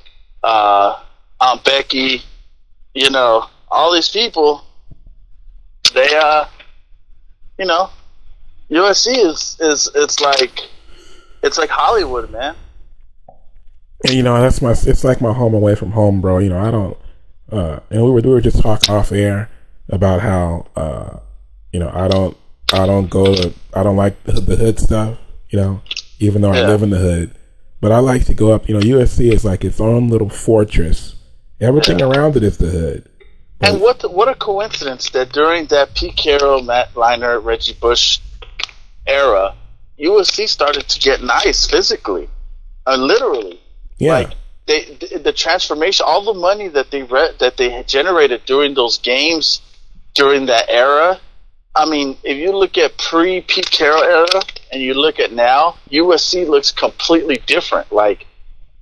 uh, 0.42 1.00
Aunt 1.40 1.64
Becky, 1.64 2.22
you 2.94 3.10
know, 3.10 3.46
all 3.68 3.92
these 3.92 4.08
people, 4.08 4.64
they 5.92 6.08
uh, 6.16 6.46
you 7.58 7.66
know, 7.66 7.90
USC 8.70 9.24
is 9.24 9.56
is 9.60 9.90
it's 9.94 10.20
like 10.20 10.60
it's 11.42 11.58
like 11.58 11.70
Hollywood, 11.70 12.30
man. 12.30 12.54
And 14.04 14.14
you 14.14 14.22
know, 14.22 14.40
that's 14.40 14.60
my 14.60 14.72
it's 14.72 15.04
like 15.04 15.20
my 15.20 15.32
home 15.32 15.54
away 15.54 15.74
from 15.74 15.92
home, 15.92 16.20
bro. 16.20 16.38
You 16.38 16.50
know, 16.50 16.58
I 16.58 16.70
don't 16.70 16.96
uh 17.50 17.80
and 17.90 18.02
we 18.02 18.10
were 18.10 18.20
we 18.20 18.30
were 18.30 18.40
just 18.40 18.60
talking 18.60 18.94
off 18.94 19.12
air 19.12 19.50
about 19.88 20.20
how 20.20 20.66
uh 20.76 21.18
you 21.72 21.80
know, 21.80 21.90
I 21.92 22.08
don't 22.08 22.36
I 22.72 22.86
don't 22.86 23.08
go 23.08 23.34
to 23.34 23.52
I 23.74 23.82
don't 23.82 23.96
like 23.96 24.22
the, 24.24 24.32
the 24.32 24.56
hood 24.56 24.78
stuff, 24.78 25.18
you 25.50 25.58
know, 25.58 25.82
even 26.18 26.42
though 26.42 26.52
I 26.52 26.62
live 26.66 26.82
in 26.82 26.90
the 26.90 26.98
hood. 26.98 27.34
But 27.80 27.92
I 27.92 27.98
like 27.98 28.24
to 28.26 28.34
go 28.34 28.52
up, 28.52 28.68
you 28.68 28.74
know, 28.74 28.80
USC 28.80 29.32
is 29.32 29.44
like 29.44 29.64
its 29.64 29.80
own 29.80 30.08
little 30.08 30.30
fortress. 30.30 31.14
Everything 31.60 32.02
around 32.02 32.36
it 32.36 32.42
is 32.42 32.58
the 32.58 32.68
hood. 32.68 33.08
And 33.60 33.80
what 33.80 34.02
what 34.12 34.28
a 34.28 34.34
coincidence 34.34 35.10
that 35.10 35.32
during 35.32 35.66
that 35.66 35.94
Pete 35.94 36.16
Carroll, 36.16 36.62
Matt 36.62 36.92
Leinart, 36.94 37.44
Reggie 37.44 37.72
Bush 37.72 38.20
era, 39.06 39.54
USC 39.98 40.48
started 40.48 40.88
to 40.88 41.00
get 41.00 41.22
nice 41.22 41.66
physically, 41.66 42.28
uh, 42.86 42.96
literally. 42.96 43.60
Yeah. 43.98 44.12
Like 44.12 44.34
they, 44.66 44.84
the, 45.00 45.18
the 45.18 45.32
transformation, 45.32 46.04
all 46.06 46.22
the 46.22 46.38
money 46.38 46.68
that 46.68 46.90
they 46.90 47.02
re- 47.02 47.32
that 47.38 47.56
they 47.56 47.70
had 47.70 47.88
generated 47.88 48.42
during 48.44 48.74
those 48.74 48.98
games, 48.98 49.62
during 50.12 50.46
that 50.46 50.68
era. 50.68 51.18
I 51.74 51.88
mean, 51.88 52.16
if 52.24 52.36
you 52.36 52.52
look 52.56 52.76
at 52.76 52.98
pre 52.98 53.40
Pete 53.40 53.70
Carroll 53.70 54.02
era 54.02 54.42
and 54.70 54.82
you 54.82 54.92
look 54.92 55.18
at 55.18 55.32
now, 55.32 55.76
USC 55.90 56.46
looks 56.46 56.72
completely 56.72 57.38
different. 57.46 57.90
Like 57.90 58.26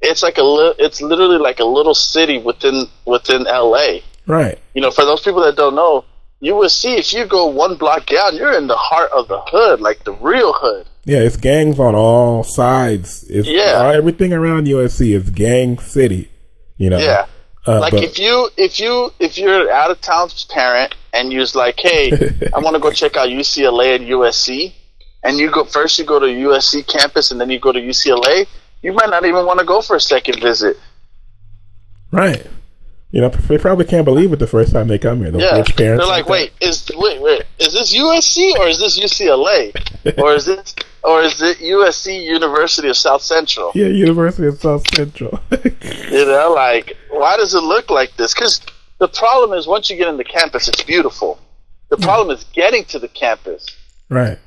it's 0.01 0.23
like 0.25 0.39
a 0.39 0.43
li- 0.43 0.75
it's 0.81 1.01
literally 1.01 1.39
like 1.39 1.61
a 1.61 1.65
little 1.65 1.95
city 1.95 2.39
within 2.39 2.89
within 3.05 3.45
LA 3.45 4.01
right. 4.27 4.59
you 4.75 4.81
know, 4.81 4.91
for 4.91 5.05
those 5.05 5.21
people 5.23 5.43
that 5.43 5.57
don't 5.57 5.75
know, 5.75 6.05
you 6.41 6.55
will 6.55 6.69
see 6.69 6.97
if 6.97 7.13
you 7.13 7.25
go 7.27 7.47
one 7.47 7.77
block 7.77 8.07
down, 8.07 8.37
you're 8.37 8.53
in 8.57 8.67
the 8.67 8.77
heart 8.77 9.11
of 9.13 9.29
the 9.29 9.41
hood, 9.47 9.81
like 9.81 10.05
the 10.05 10.13
real 10.13 10.53
hood. 10.53 10.87
Yeah, 11.07 11.19
it's 11.19 11.37
gangs 11.37 11.79
on 11.79 11.95
all 11.95 12.43
sides. 12.45 13.25
It's 13.29 13.47
Yeah. 13.49 13.83
all- 13.83 13.93
everything 13.93 14.33
around 14.33 14.67
USC 14.67 15.13
is 15.15 15.31
gang 15.31 15.79
city, 15.79 16.31
you 16.77 16.91
know. 16.91 16.99
Yeah. 16.99 17.27
Uh, 17.67 17.81
Like 17.81 17.93
but- 17.93 18.05
if 18.05 18.19
you 18.19 18.51
if 18.59 18.79
you 18.79 19.11
if 19.19 19.39
you're 19.39 19.63
an 19.63 19.69
out 19.71 19.91
of 19.91 20.01
town 20.03 20.29
parent 20.51 20.95
and 21.15 21.33
you're 21.33 21.47
like, 21.55 21.79
hey, 21.81 22.11
I 22.55 22.59
want 22.59 22.75
to 22.75 22.81
go 22.81 22.91
check 22.91 23.17
out 23.17 23.29
UCLA 23.29 23.97
and 23.97 24.07
USC, 24.07 24.73
and 25.23 25.39
you 25.39 25.51
go 25.51 25.65
first, 25.65 25.99
you 25.99 26.05
go 26.05 26.19
to 26.19 26.27
USC 26.27 26.87
campus, 26.87 27.31
and 27.31 27.41
then 27.41 27.49
you 27.49 27.59
go 27.59 27.73
to 27.73 27.81
UCLA, 27.81 28.47
you 28.83 28.93
might 28.93 29.09
not 29.09 29.25
even 29.25 29.47
want 29.47 29.61
to 29.61 29.65
go 29.65 29.81
for 29.81 29.97
a 29.97 30.01
second 30.01 30.41
visit. 30.43 30.77
Right. 32.11 32.47
You 33.15 33.21
know, 33.21 33.29
they 33.29 33.59
probably 33.59 33.85
can't 33.85 34.05
believe 34.05 34.33
it 34.33 34.41
the 34.41 34.47
first 34.49 34.73
time 34.73 34.89
they 34.89 34.99
come 34.99 35.21
here. 35.21 35.31
Those 35.31 35.43
Yeah, 35.43 35.63
parents. 35.63 35.77
they're 35.77 35.99
like, 36.07 36.29
wait, 36.29 36.53
is 36.61 36.91
wait, 36.97 37.23
wait, 37.23 37.43
is 37.61 37.73
this 37.73 37.95
USC 37.95 38.57
or 38.59 38.67
is 38.67 38.81
this 38.81 38.99
UCLA, 38.99 39.71
or 40.19 40.33
is 40.35 40.47
this 40.47 40.75
or 41.05 41.23
is 41.23 41.41
it 41.41 41.59
USC 41.59 42.25
University 42.25 42.89
of 42.89 42.97
South 42.97 43.23
Central? 43.23 43.71
Yeah, 43.73 43.87
University 43.87 44.49
of 44.49 44.59
South 44.61 44.85
Central. 44.97 45.39
You 46.11 46.25
know, 46.27 46.53
like, 46.57 46.97
why 47.11 47.37
does 47.37 47.55
it 47.55 47.61
look 47.61 47.89
like 47.89 48.17
this? 48.17 48.35
Because 48.35 48.61
the 48.99 49.07
problem 49.09 49.57
is 49.57 49.67
once 49.69 49.91
you 49.91 49.97
get 49.97 50.09
into 50.09 50.25
campus, 50.25 50.67
it's 50.67 50.83
beautiful. 50.83 51.39
The 51.91 51.97
problem 51.99 52.37
is 52.37 52.43
getting 52.53 52.85
to 52.87 52.99
the 52.99 53.09
campus. 53.09 53.67
right. 54.09 54.39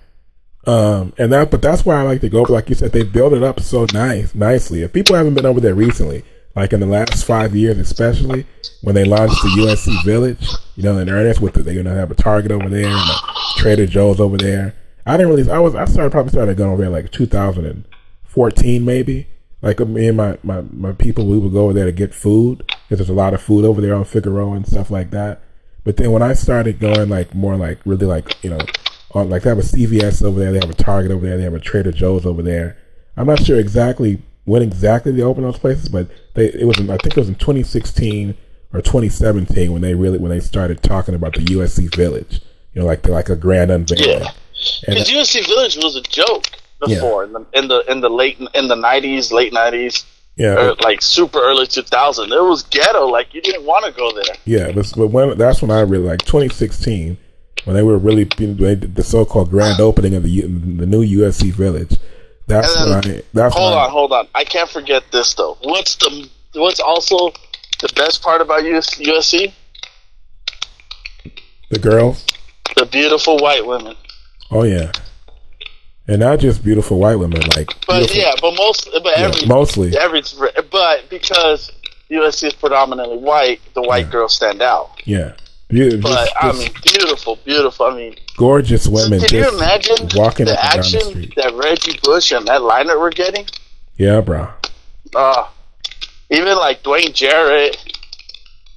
Um, 0.65 1.13
and 1.17 1.31
that, 1.31 1.51
but 1.51 1.61
that's 1.61 1.85
why 1.85 1.95
I 1.97 2.01
like 2.01 2.19
to 2.21 2.29
go. 2.29 2.41
Like 2.41 2.67
you 2.67 2.75
said, 2.75 2.91
they 2.91 3.03
build 3.03 3.31
it 3.33 3.43
up 3.43 3.61
so 3.61 3.85
nice, 3.93 4.35
nicely. 4.35 4.81
If 4.81 4.91
people 4.91 5.15
haven't 5.15 5.35
been 5.35 5.45
over 5.45 5.61
there 5.61 5.73
recently, 5.75 6.25
like 6.57 6.73
in 6.73 6.79
the 6.79 6.87
last 6.87 7.23
five 7.23 7.55
years, 7.55 7.77
especially 7.77 8.43
when 8.81 8.95
they 8.95 9.05
launched 9.05 9.39
the 9.43 9.49
USC 9.49 10.03
Village, 10.03 10.49
you 10.75 10.81
know, 10.81 10.97
in 10.97 11.07
earnest 11.07 11.39
with 11.39 11.53
the, 11.53 11.61
They're 11.61 11.75
gonna 11.75 11.93
have 11.93 12.09
a 12.09 12.15
Target 12.15 12.51
over 12.51 12.67
there 12.67 12.87
and 12.87 13.09
a 13.09 13.15
Trader 13.57 13.85
Joe's 13.85 14.19
over 14.19 14.37
there. 14.37 14.73
I 15.05 15.17
didn't 15.17 15.35
really, 15.35 15.51
I 15.51 15.59
was, 15.59 15.75
I 15.75 15.85
started 15.85 16.09
probably 16.09 16.31
started 16.31 16.57
going 16.57 16.71
over 16.71 16.81
there 16.81 16.89
like 16.89 17.11
2014 17.11 18.83
maybe. 18.83 19.27
Like 19.61 19.79
me 19.81 20.07
and 20.07 20.17
my, 20.17 20.39
my, 20.41 20.61
my 20.71 20.93
people, 20.93 21.27
we 21.27 21.37
would 21.37 21.53
go 21.53 21.65
over 21.65 21.73
there 21.73 21.85
to 21.85 21.91
get 21.91 22.15
food 22.15 22.65
because 22.65 22.97
there's 22.97 23.09
a 23.09 23.13
lot 23.13 23.35
of 23.35 23.41
food 23.41 23.63
over 23.63 23.79
there 23.79 23.93
on 23.93 24.03
Figueroa 24.03 24.53
and 24.53 24.67
stuff 24.67 24.89
like 24.89 25.11
that. 25.11 25.43
But 25.83 25.97
then 25.97 26.11
when 26.11 26.23
I 26.23 26.33
started 26.33 26.79
going 26.79 27.07
like 27.07 27.35
more 27.35 27.55
like 27.55 27.79
really 27.85 28.07
like, 28.07 28.43
you 28.43 28.49
know, 28.49 28.59
on 29.11 29.29
like 29.29 29.43
they 29.43 29.49
have 29.49 29.59
a 29.59 29.61
CVS 29.61 30.23
over 30.23 30.39
there, 30.39 30.51
they 30.51 30.59
have 30.59 30.71
a 30.71 30.73
Target 30.73 31.11
over 31.11 31.23
there, 31.23 31.37
they 31.37 31.43
have 31.43 31.53
a 31.53 31.59
Trader 31.59 31.91
Joe's 31.91 32.25
over 32.25 32.41
there. 32.41 32.77
I'm 33.15 33.27
not 33.27 33.45
sure 33.45 33.59
exactly 33.59 34.23
when 34.47 34.61
exactly 34.61 35.11
they 35.11 35.21
opened 35.21 35.45
those 35.45 35.59
places, 35.59 35.89
but 35.89 36.07
they 36.33 36.45
it 36.45 36.65
was 36.65 36.79
in, 36.79 36.89
I 36.89 36.95
think 36.95 37.17
it 37.17 37.19
was 37.19 37.27
in 37.27 37.35
2016 37.35 38.33
or 38.73 38.81
2017 38.81 39.73
when 39.73 39.81
they 39.81 39.93
really 39.93 40.17
when 40.17 40.31
they 40.31 40.39
started 40.39 40.81
talking 40.81 41.13
about 41.13 41.33
the 41.33 41.41
USC 41.41 41.93
Village. 41.93 42.39
You 42.73 42.81
know, 42.81 42.87
like 42.87 43.01
the, 43.01 43.11
like 43.11 43.27
a 43.27 43.35
grand 43.35 43.71
unveiling. 43.71 44.21
Yeah. 44.21 44.31
Because 44.85 45.09
USC 45.09 45.45
Village 45.45 45.75
was 45.75 45.97
a 45.97 46.01
joke 46.01 46.45
before 46.79 47.25
in 47.25 47.33
the 47.33 47.45
in 47.53 47.67
the 47.67 47.83
in 47.91 47.99
the 47.99 48.09
late 48.09 48.39
in 48.53 48.69
the 48.69 48.75
nineties, 48.75 49.33
late 49.33 49.51
nineties, 49.51 50.05
yeah, 50.37 50.55
or 50.55 50.75
like 50.75 51.01
super 51.01 51.39
early 51.39 51.67
two 51.67 51.81
thousand. 51.81 52.31
It 52.31 52.41
was 52.41 52.63
ghetto. 52.63 53.05
Like 53.05 53.33
you 53.33 53.41
didn't 53.41 53.65
want 53.65 53.83
to 53.85 53.91
go 53.91 54.13
there. 54.13 54.35
Yeah, 54.45 54.71
but, 54.71 54.93
but 54.95 55.07
when 55.07 55.37
that's 55.37 55.61
when 55.61 55.71
I 55.71 55.81
really 55.81 56.07
like 56.07 56.19
2016 56.19 57.17
when 57.65 57.75
they 57.75 57.83
were 57.83 57.97
really 57.97 58.23
they 58.23 58.75
the 58.75 59.03
so-called 59.03 59.49
grand 59.49 59.81
opening 59.81 60.13
of 60.13 60.23
the 60.23 60.41
the 60.43 60.85
new 60.85 61.05
USC 61.05 61.51
Village. 61.51 61.97
That's 62.47 62.75
And 62.75 63.03
then- 63.03 63.17
I. 63.17 63.23
That's 63.33 63.55
Hold 63.55 63.73
I- 63.73 63.83
on, 63.85 63.89
hold 63.91 64.11
on. 64.13 64.27
I 64.33 64.43
can't 64.43 64.69
forget 64.69 65.03
this 65.11 65.33
though. 65.33 65.57
What's 65.61 65.95
the 65.95 66.29
what's 66.53 66.79
also 66.79 67.31
the 67.79 67.91
best 67.95 68.21
part 68.23 68.41
about 68.41 68.63
US, 68.63 68.95
USC? 68.95 69.53
the 71.69 71.79
girls. 71.79 72.25
The 72.75 72.85
beautiful 72.85 73.37
white 73.37 73.65
women. 73.65 73.95
Oh 74.51 74.63
yeah, 74.63 74.91
and 76.07 76.19
not 76.19 76.39
just 76.39 76.63
beautiful 76.63 76.99
white 76.99 77.15
women, 77.19 77.41
like 77.55 77.67
But 77.85 77.97
beautiful- 78.07 78.15
yeah, 78.21 78.31
but 78.41 78.55
most, 78.55 78.89
but 78.91 79.03
yeah, 79.05 79.23
every, 79.25 79.45
mostly. 79.47 79.97
every, 79.97 80.21
but 80.71 81.09
because 81.09 81.71
USC 82.09 82.47
is 82.47 82.53
predominantly 82.53 83.17
white, 83.17 83.59
the 83.73 83.81
white 83.81 84.09
girls 84.09 84.33
stand 84.33 84.61
out. 84.61 84.89
Yeah, 85.05 85.33
Be- 85.69 85.97
But 85.97 86.09
just, 86.25 86.33
I 86.41 86.51
mean, 86.53 86.71
beautiful, 86.83 87.35
beautiful. 87.43 87.85
I 87.87 87.95
mean, 87.95 88.15
gorgeous 88.37 88.87
women. 88.87 89.19
So 89.19 89.27
can 89.27 89.37
you 89.39 89.49
imagine 89.57 89.95
walking 90.15 90.45
the 90.45 90.53
down 90.53 90.63
the 90.63 90.77
action 90.79 91.31
that 91.35 91.53
Reggie 91.55 91.99
Bush 92.03 92.31
and 92.31 92.47
that 92.47 92.61
Leinart 92.61 92.99
were 92.99 93.09
getting? 93.09 93.45
Yeah, 93.97 94.21
bro. 94.21 94.47
Uh, 95.15 95.45
even 96.29 96.55
like 96.57 96.83
Dwayne 96.83 97.13
Jarrett 97.13 97.77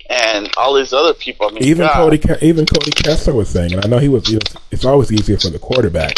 and 0.08 0.50
all 0.56 0.74
these 0.74 0.92
other 0.92 1.14
people. 1.14 1.46
I 1.48 1.52
mean, 1.52 1.62
Even 1.62 1.86
God. 1.86 1.94
Cody, 1.94 2.20
even 2.44 2.66
Cody 2.66 2.90
Kessler 2.90 3.34
was 3.34 3.48
saying, 3.48 3.72
and 3.74 3.84
I 3.84 3.88
know 3.88 3.98
he 3.98 4.08
was. 4.08 4.28
You 4.28 4.36
know, 4.36 4.60
it's 4.72 4.84
always 4.84 5.12
easier 5.12 5.38
for 5.38 5.50
the 5.50 5.58
quarterback, 5.60 6.16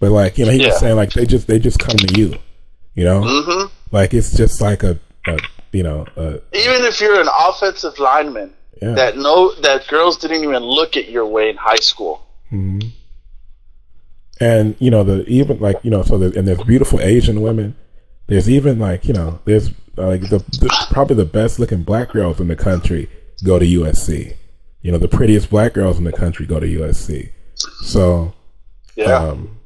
but 0.00 0.10
like 0.10 0.38
you 0.38 0.46
know, 0.46 0.52
he 0.52 0.60
Yeah. 0.62 0.68
was 0.68 0.78
saying 0.80 0.96
like 0.96 1.12
they 1.12 1.26
just 1.26 1.46
they 1.46 1.58
just 1.58 1.78
come 1.78 1.96
to 1.96 2.18
you, 2.18 2.38
you 2.94 3.04
know, 3.04 3.20
Mhm. 3.20 3.70
like 3.92 4.14
it's 4.14 4.34
just 4.34 4.60
like 4.62 4.82
a, 4.82 4.98
a 5.26 5.38
you 5.72 5.82
know, 5.82 6.06
uh, 6.16 6.38
Even 6.54 6.84
if 6.84 7.00
you're 7.02 7.20
an 7.20 7.28
offensive 7.38 7.98
lineman, 7.98 8.54
yeah. 8.80 8.92
that 8.92 9.16
no, 9.16 9.54
that 9.62 9.86
girls 9.88 10.16
didn't 10.16 10.42
even 10.42 10.62
look 10.62 10.96
at 10.96 11.08
your 11.08 11.26
way 11.26 11.50
in 11.50 11.56
high 11.56 11.76
school. 11.76 12.26
Mhm. 12.52 12.92
And 14.40 14.76
you 14.78 14.90
know 14.90 15.02
the 15.02 15.24
even 15.26 15.58
like 15.60 15.78
you 15.82 15.90
know 15.90 16.02
so 16.02 16.18
the, 16.18 16.38
and 16.38 16.46
there's 16.46 16.62
beautiful 16.64 17.00
Asian 17.00 17.40
women. 17.40 17.74
There's 18.26 18.50
even 18.50 18.78
like 18.78 19.06
you 19.06 19.14
know 19.14 19.40
there's 19.44 19.70
like 19.96 20.22
the, 20.22 20.38
the 20.60 20.86
probably 20.90 21.16
the 21.16 21.24
best 21.24 21.58
looking 21.58 21.82
black 21.82 22.10
girls 22.10 22.38
in 22.40 22.48
the 22.48 22.56
country 22.56 23.08
go 23.44 23.58
to 23.58 23.64
USC. 23.64 24.36
You 24.82 24.92
know 24.92 24.98
the 24.98 25.08
prettiest 25.08 25.48
black 25.48 25.72
girls 25.72 25.98
in 25.98 26.04
the 26.04 26.12
country 26.12 26.46
go 26.46 26.60
to 26.60 26.66
USC. 26.66 27.30
So 27.82 28.34
Yeah, 28.94 29.16
um, 29.16 29.58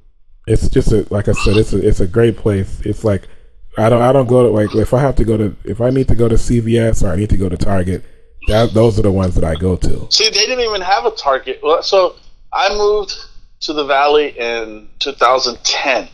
it's 0.46 0.68
just 0.68 0.92
a 0.92 1.06
like 1.10 1.28
I 1.28 1.32
said 1.32 1.56
it's 1.56 1.72
a 1.72 1.86
it's 1.86 2.00
a 2.00 2.06
great 2.06 2.36
place. 2.36 2.80
It's 2.84 3.02
like 3.02 3.28
I 3.76 3.88
don't 3.88 4.02
I 4.02 4.12
don't 4.12 4.28
go 4.28 4.44
to 4.44 4.48
like 4.50 4.74
if 4.74 4.94
I 4.94 5.00
have 5.00 5.16
to 5.16 5.24
go 5.24 5.36
to 5.36 5.56
if 5.64 5.80
I 5.80 5.90
need 5.90 6.08
to 6.08 6.14
go 6.14 6.28
to 6.28 6.36
CVS 6.36 7.02
or 7.02 7.08
I 7.08 7.16
need 7.16 7.30
to 7.30 7.36
go 7.36 7.48
to 7.48 7.56
Target, 7.56 8.04
that 8.48 8.72
those 8.72 8.98
are 8.98 9.02
the 9.02 9.10
ones 9.12 9.34
that 9.34 9.44
I 9.44 9.54
go 9.54 9.76
to. 9.76 10.06
See, 10.10 10.24
they 10.24 10.30
didn't 10.46 10.60
even 10.64 10.80
have 10.80 11.04
a 11.06 11.10
Target. 11.10 11.60
Well, 11.62 11.82
So 11.82 12.16
I 12.52 12.74
moved 12.76 13.14
to 13.60 13.72
the 13.72 13.84
Valley 13.84 14.28
in 14.38 14.88
2010. 14.98 16.08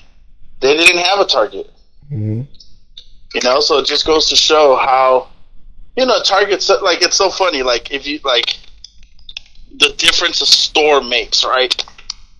They 0.60 0.76
didn't 0.76 1.02
have 1.02 1.20
a 1.20 1.24
Target. 1.24 1.70
hmm 2.08 2.42
You 3.34 3.40
know, 3.44 3.60
so 3.60 3.78
it 3.78 3.86
just 3.86 4.06
goes 4.06 4.28
to 4.30 4.36
show 4.36 4.76
how, 4.76 5.28
you 5.96 6.06
know, 6.06 6.20
Target's 6.22 6.68
like 6.68 7.02
it's 7.02 7.16
so 7.16 7.30
funny. 7.30 7.62
Like 7.62 7.90
if 7.92 8.06
you 8.06 8.20
like 8.24 8.56
the 9.78 9.90
difference 9.96 10.40
a 10.40 10.46
store 10.46 11.02
makes, 11.02 11.44
right? 11.44 11.84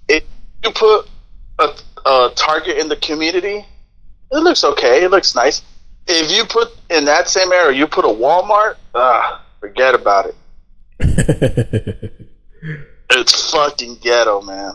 If 0.08 0.24
you 0.64 0.70
put 0.72 1.08
a, 1.58 1.68
a 2.06 2.32
Target 2.34 2.78
in 2.78 2.88
the 2.88 2.96
community, 2.96 3.64
it 4.32 4.38
looks 4.38 4.64
okay. 4.64 5.04
It 5.04 5.10
looks 5.10 5.34
nice. 5.34 5.62
If 6.08 6.30
you 6.30 6.44
put 6.44 6.68
in 6.90 7.04
that 7.06 7.28
same 7.28 7.52
area, 7.52 7.76
you 7.76 7.86
put 7.86 8.04
a 8.04 8.08
Walmart, 8.08 8.76
forget 9.66 9.94
about 9.94 10.26
it. 10.26 10.34
It's 13.08 13.52
fucking 13.52 13.98
ghetto, 14.02 14.42
man. 14.42 14.74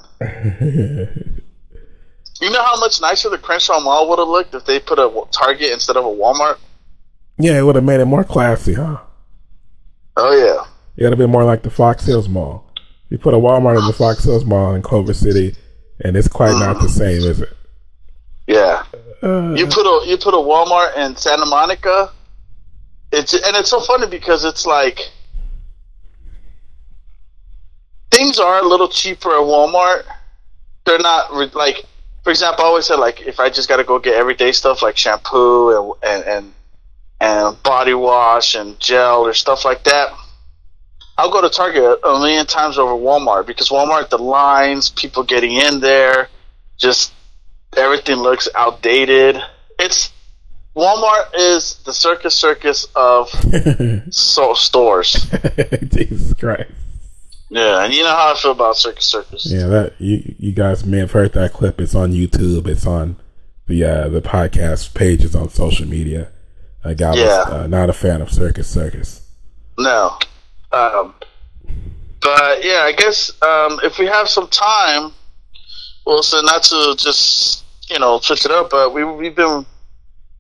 You 2.42 2.50
know 2.50 2.64
how 2.64 2.80
much 2.80 3.02
nicer 3.02 3.30
the 3.30 3.38
Crenshaw 3.38 3.82
Mall 3.82 4.08
would 4.10 4.20
have 4.20 4.28
looked 4.30 4.56
if 4.56 4.64
they 4.66 4.80
put 4.80 4.98
a 5.00 5.26
Target 5.32 5.72
instead 5.72 5.98
of 5.98 6.06
a 6.06 6.08
Walmart? 6.08 6.58
yeah, 7.38 7.60
it 7.60 7.64
would 7.64 7.76
have 7.76 7.84
made 7.84 8.00
it 8.00 8.06
more 8.06 8.24
classy, 8.24 8.74
huh? 8.74 9.00
Oh 10.16 10.32
yeah. 10.38 10.66
It 10.96 11.04
would 11.04 11.12
have 11.12 11.20
been 11.20 11.30
more 11.30 11.44
like 11.44 11.62
the 11.64 11.70
Fox 11.70 12.06
Hills 12.06 12.30
Mall. 12.30 12.72
You 13.10 13.18
put 13.18 13.34
a 13.34 13.38
Walmart 13.38 13.80
in 13.80 13.86
the 13.86 13.94
Fox 13.94 14.24
Hills 14.24 14.46
Mall 14.46 14.74
in 14.76 14.82
Culver 14.82 15.14
City, 15.14 15.56
and 16.00 16.16
it's 16.16 16.30
quite 16.30 16.58
not 16.58 16.82
the 16.82 16.90
same, 16.90 17.22
is 17.24 17.42
it? 17.42 17.50
Yeah. 18.48 18.84
Uh, 19.22 19.54
You 19.58 19.68
put 19.68 19.86
a 19.86 20.08
you 20.08 20.18
put 20.18 20.34
a 20.34 20.38
Walmart 20.38 20.96
in 20.98 21.16
Santa 21.18 21.46
Monica. 21.46 22.12
It's 23.12 23.34
and 23.34 23.56
it's 23.58 23.70
so 23.70 23.80
funny 23.82 24.08
because 24.08 24.46
it's 24.46 24.66
like 24.66 25.12
things 28.10 28.40
are 28.40 28.60
a 28.60 28.68
little 28.68 28.88
cheaper 28.88 29.30
at 29.30 29.42
Walmart. 29.42 30.04
They're 30.86 31.00
not 31.00 31.34
like, 31.54 31.84
for 32.24 32.30
example, 32.30 32.64
I 32.64 32.68
always 32.68 32.86
said 32.86 32.96
like 32.96 33.22
if 33.22 33.40
I 33.40 33.50
just 33.50 33.68
got 33.68 33.78
to 33.78 33.84
go 33.84 34.00
get 34.00 34.16
everyday 34.16 34.52
stuff 34.52 34.82
like 34.82 34.98
shampoo 34.98 35.72
and 35.72 35.94
and 36.04 36.24
and 36.26 36.54
and 37.20 37.64
body 37.64 37.94
wash 37.94 38.56
and 38.56 38.80
gel 38.80 39.26
or 39.26 39.34
stuff 39.34 39.66
like 39.66 39.84
that. 39.84 40.12
I'll 41.18 41.32
go 41.32 41.42
to 41.42 41.50
Target 41.50 42.00
a 42.04 42.20
million 42.20 42.46
times 42.48 42.80
over 42.80 42.94
Walmart 42.94 43.46
because 43.46 43.70
Walmart, 43.70 44.10
the 44.10 44.18
lines, 44.18 44.90
people 44.90 45.24
getting 45.24 45.52
in 45.52 45.80
there, 45.80 46.30
just 46.78 47.14
everything 47.78 48.16
looks 48.16 48.48
outdated. 48.56 49.40
It's 49.78 50.12
Walmart 50.76 51.32
is 51.36 51.76
the 51.86 51.94
circus 51.94 52.34
circus 52.36 52.88
of 52.96 53.30
so 54.14 54.54
stores. 54.54 55.14
Jesus 55.94 56.34
Christ. 56.36 56.72
Yeah, 57.50 57.84
and 57.84 57.94
you 57.94 58.04
know 58.04 58.10
how 58.16 58.34
I 58.34 58.38
feel 58.38 58.52
about 58.52 58.78
circus 58.78 59.06
circus. 59.06 59.52
Yeah, 59.52 59.68
that 59.68 59.94
you 60.00 60.36
you 60.40 60.54
guys 60.54 60.86
may 60.86 61.00
have 61.00 61.12
heard 61.12 61.34
that 61.34 61.52
clip. 61.52 61.82
It's 61.82 61.94
on 61.96 62.14
YouTube. 62.14 62.68
It's 62.68 62.88
on 62.88 63.18
the 63.68 63.84
uh, 63.84 64.08
the 64.08 64.22
podcast 64.22 64.94
pages 64.94 65.36
on 65.36 65.50
social 65.50 65.86
media. 65.88 66.30
I 66.86 66.94
got 66.94 67.18
Yeah. 67.18 67.26
was 67.44 67.48
uh, 67.48 67.68
not 67.68 67.90
a 67.90 67.94
fan 67.94 68.22
of 68.22 68.32
Circus 68.32 68.70
Circus. 68.70 69.28
No. 69.78 70.18
Um, 70.72 71.14
but 72.22 72.64
yeah, 72.64 72.84
I 72.84 72.94
guess 72.96 73.32
um, 73.42 73.80
if 73.84 74.00
we 74.00 74.06
have 74.06 74.30
some 74.30 74.48
time, 74.48 75.12
well, 76.06 76.24
so 76.24 76.40
not 76.42 76.64
to 76.64 76.96
just 76.98 77.66
you 77.90 78.00
know 78.00 78.20
switch 78.22 78.46
it 78.46 78.52
up, 78.52 78.70
but 78.70 78.94
we 78.94 79.04
we've 79.04 79.36
been 79.36 79.66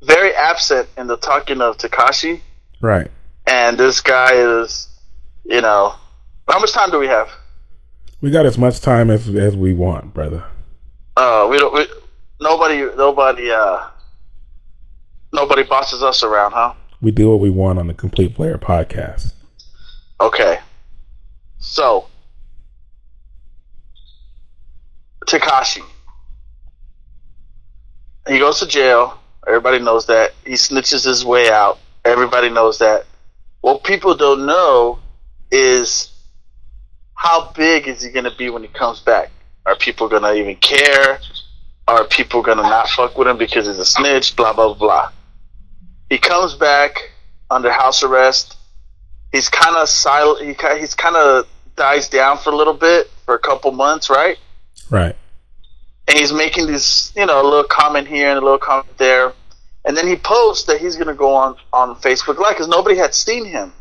very 0.02 0.34
absent 0.34 0.90
in 0.98 1.08
the 1.08 1.18
talking 1.18 1.62
of 1.62 1.78
Tekashi, 1.78 2.42
Right. 2.82 3.10
and 3.48 3.78
this 3.78 4.02
guy 4.02 4.34
is, 4.34 4.88
you 5.46 5.62
know, 5.62 5.94
how 6.50 6.60
much 6.60 6.72
time 6.72 6.90
do 6.92 7.00
we 7.00 7.08
have? 7.08 7.30
We 8.22 8.32
got 8.32 8.46
as 8.46 8.58
much 8.58 8.82
time 8.82 9.10
as 9.10 9.28
as 9.30 9.56
we 9.56 9.74
want, 9.74 10.14
brother. 10.14 10.44
Uh, 11.18 11.48
we 11.50 11.58
don't. 11.58 11.74
We, 11.74 11.88
nobody, 12.40 12.84
nobody, 12.96 13.52
uh, 13.52 13.88
nobody 15.34 15.64
bosses 15.64 16.04
us 16.04 16.24
around, 16.24 16.52
huh? 16.52 16.74
We 17.02 17.12
do 17.12 17.30
what 17.30 17.40
we 17.40 17.50
want 17.50 17.80
on 17.80 17.88
the 17.88 17.94
Complete 17.96 18.36
Player 18.36 18.58
podcast. 18.60 19.34
Okay. 20.20 20.60
So, 21.58 22.08
Tekashi. 25.28 25.82
He 28.28 28.38
goes 28.40 28.60
to 28.60 28.68
jail. 28.68 29.20
Everybody 29.47 29.80
knows 29.80 30.08
that. 30.08 30.34
He 30.45 30.54
snitches 30.54 31.06
his 31.06 31.25
way 31.25 31.49
out. 31.49 31.80
Everybody 32.06 32.49
knows 32.49 32.80
that. 32.80 33.06
What 33.62 33.84
people 33.84 34.15
don't 34.15 34.45
know 34.45 34.99
is 35.51 36.12
how 37.15 37.51
big 37.51 37.88
is 37.88 38.01
he 38.01 38.10
going 38.12 38.25
to 38.25 38.36
be 38.36 38.49
when 38.49 38.63
he 38.63 38.69
comes 38.69 38.99
back? 38.99 39.32
Are 39.65 39.75
people 39.75 40.10
going 40.10 40.23
to 40.23 40.34
even 40.34 40.56
care? 40.56 41.19
Are 41.88 42.06
people 42.06 42.41
going 42.41 42.58
to 42.58 42.63
not 42.63 42.88
fuck 42.89 43.17
with 43.17 43.27
him 43.27 43.38
because 43.38 43.67
he's 43.67 43.77
a 43.77 43.86
snitch? 43.86 44.36
Blah, 44.36 44.54
blah, 44.54 44.73
blah. 44.73 45.12
He 46.10 46.17
comes 46.17 46.56
back 46.56 47.12
under 47.49 47.71
house 47.71 48.04
arrest 48.04 48.58
he's 49.32 49.49
kind 49.49 49.75
of 49.75 49.89
silent. 49.89 50.45
He 50.45 50.80
he's 50.80 50.95
kind 50.95 51.15
of 51.15 51.47
dies 51.75 52.10
down 52.10 52.38
for 52.38 52.51
a 52.51 52.56
little 52.56 52.73
bit 52.73 53.10
for 53.25 53.36
a 53.36 53.39
couple 53.39 53.71
months, 53.71 54.10
right? 54.10 54.38
Right. 54.89 55.15
And 56.12 56.19
he's 56.19 56.34
making 56.34 56.67
this, 56.67 57.13
you 57.15 57.26
know, 57.26 57.41
a 57.41 57.47
little 57.47 57.63
comment 57.63 58.06
here 58.06 58.28
and 58.28 58.38
a 58.38 58.41
little 58.41 58.58
comment 58.58 58.97
there, 58.97 59.32
and 59.86 59.95
then 59.95 60.06
he 60.06 60.17
posts 60.17 60.65
that 60.65 60.82
he's 60.82 60.97
going 60.97 61.08
to 61.08 61.13
go 61.13 61.34
on 61.34 61.56
on 61.71 61.95
Facebook 61.95 62.38
Live 62.38 62.52
because 62.52 62.67
nobody 62.67 62.97
had 62.97 63.15
seen 63.15 63.45
him. 63.45 63.71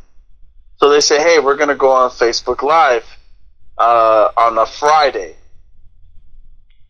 So 0.77 0.91
they 0.91 1.01
say, 1.01 1.21
"Hey, 1.21 1.41
we're 1.41 1.57
going 1.57 1.71
to 1.71 1.75
go 1.75 1.91
on 1.91 2.09
Facebook 2.11 2.63
Live 2.63 3.05
uh, 3.77 4.29
on 4.37 4.59
a 4.59 4.65
Friday, 4.65 5.35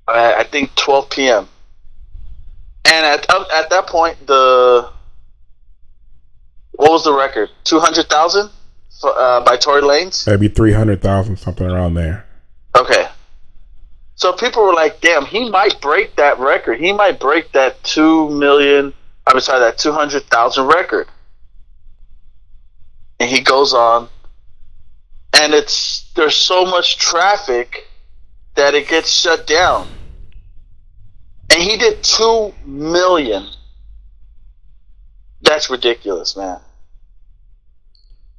uh, 0.06 0.34
I 0.36 0.44
think 0.44 0.74
12 0.74 1.08
p.m." 1.08 1.48
And 2.84 3.06
at 3.06 3.30
up 3.30 3.48
at 3.50 3.70
that 3.70 3.86
point, 3.86 4.26
the 4.26 4.90
what 6.72 6.90
was 6.90 7.04
the 7.04 7.14
record? 7.14 7.48
Two 7.64 7.78
hundred 7.78 8.10
thousand 8.10 8.50
uh, 9.02 9.42
by 9.42 9.56
Tory 9.56 9.80
Lanez. 9.80 10.26
Maybe 10.26 10.48
three 10.48 10.74
hundred 10.74 11.00
thousand, 11.00 11.38
something 11.38 11.66
around 11.66 11.94
there. 11.94 12.26
Okay. 12.76 13.08
So 14.20 14.34
people 14.34 14.64
were 14.64 14.74
like, 14.74 15.00
"Damn, 15.00 15.24
he 15.24 15.48
might 15.48 15.80
break 15.80 16.16
that 16.16 16.38
record. 16.38 16.78
He 16.78 16.92
might 16.92 17.18
break 17.18 17.52
that 17.52 17.82
two 17.82 18.28
million. 18.28 18.92
I'm 19.26 19.40
sorry, 19.40 19.60
that 19.60 19.78
two 19.78 19.92
hundred 19.92 20.24
thousand 20.24 20.66
record." 20.66 21.08
And 23.18 23.30
he 23.30 23.40
goes 23.40 23.72
on, 23.72 24.10
and 25.32 25.54
it's 25.54 26.12
there's 26.16 26.36
so 26.36 26.66
much 26.66 26.98
traffic 26.98 27.88
that 28.56 28.74
it 28.74 28.88
gets 28.88 29.10
shut 29.10 29.46
down. 29.46 29.88
And 31.50 31.62
he 31.62 31.78
did 31.78 32.02
two 32.04 32.52
million. 32.66 33.48
That's 35.40 35.70
ridiculous, 35.70 36.36
man. 36.36 36.60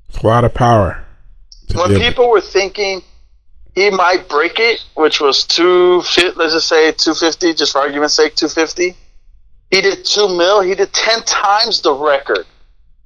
It's 0.09 0.19
a 0.19 0.27
lot 0.27 0.43
of 0.43 0.53
power. 0.53 1.03
when 1.73 1.99
people 1.99 2.29
were 2.29 2.39
thinking 2.39 3.01
he 3.73 3.89
might 3.89 4.27
break 4.27 4.60
it, 4.60 4.84
which 4.95 5.21
was 5.21 5.45
two, 5.45 5.97
let's 6.36 6.53
just 6.53 6.67
say 6.67 6.91
two 6.91 7.13
fifty, 7.13 7.53
just 7.53 7.71
for 7.71 7.79
argument's 7.79 8.13
sake, 8.13 8.36
two 8.36 8.49
fifty. 8.49 8.95
He 9.69 9.81
did 9.81 10.03
two 10.03 10.27
mil. 10.27 10.62
He 10.62 10.75
did 10.75 10.91
ten 10.93 11.23
times 11.23 11.81
the 11.81 11.93
record, 11.93 12.45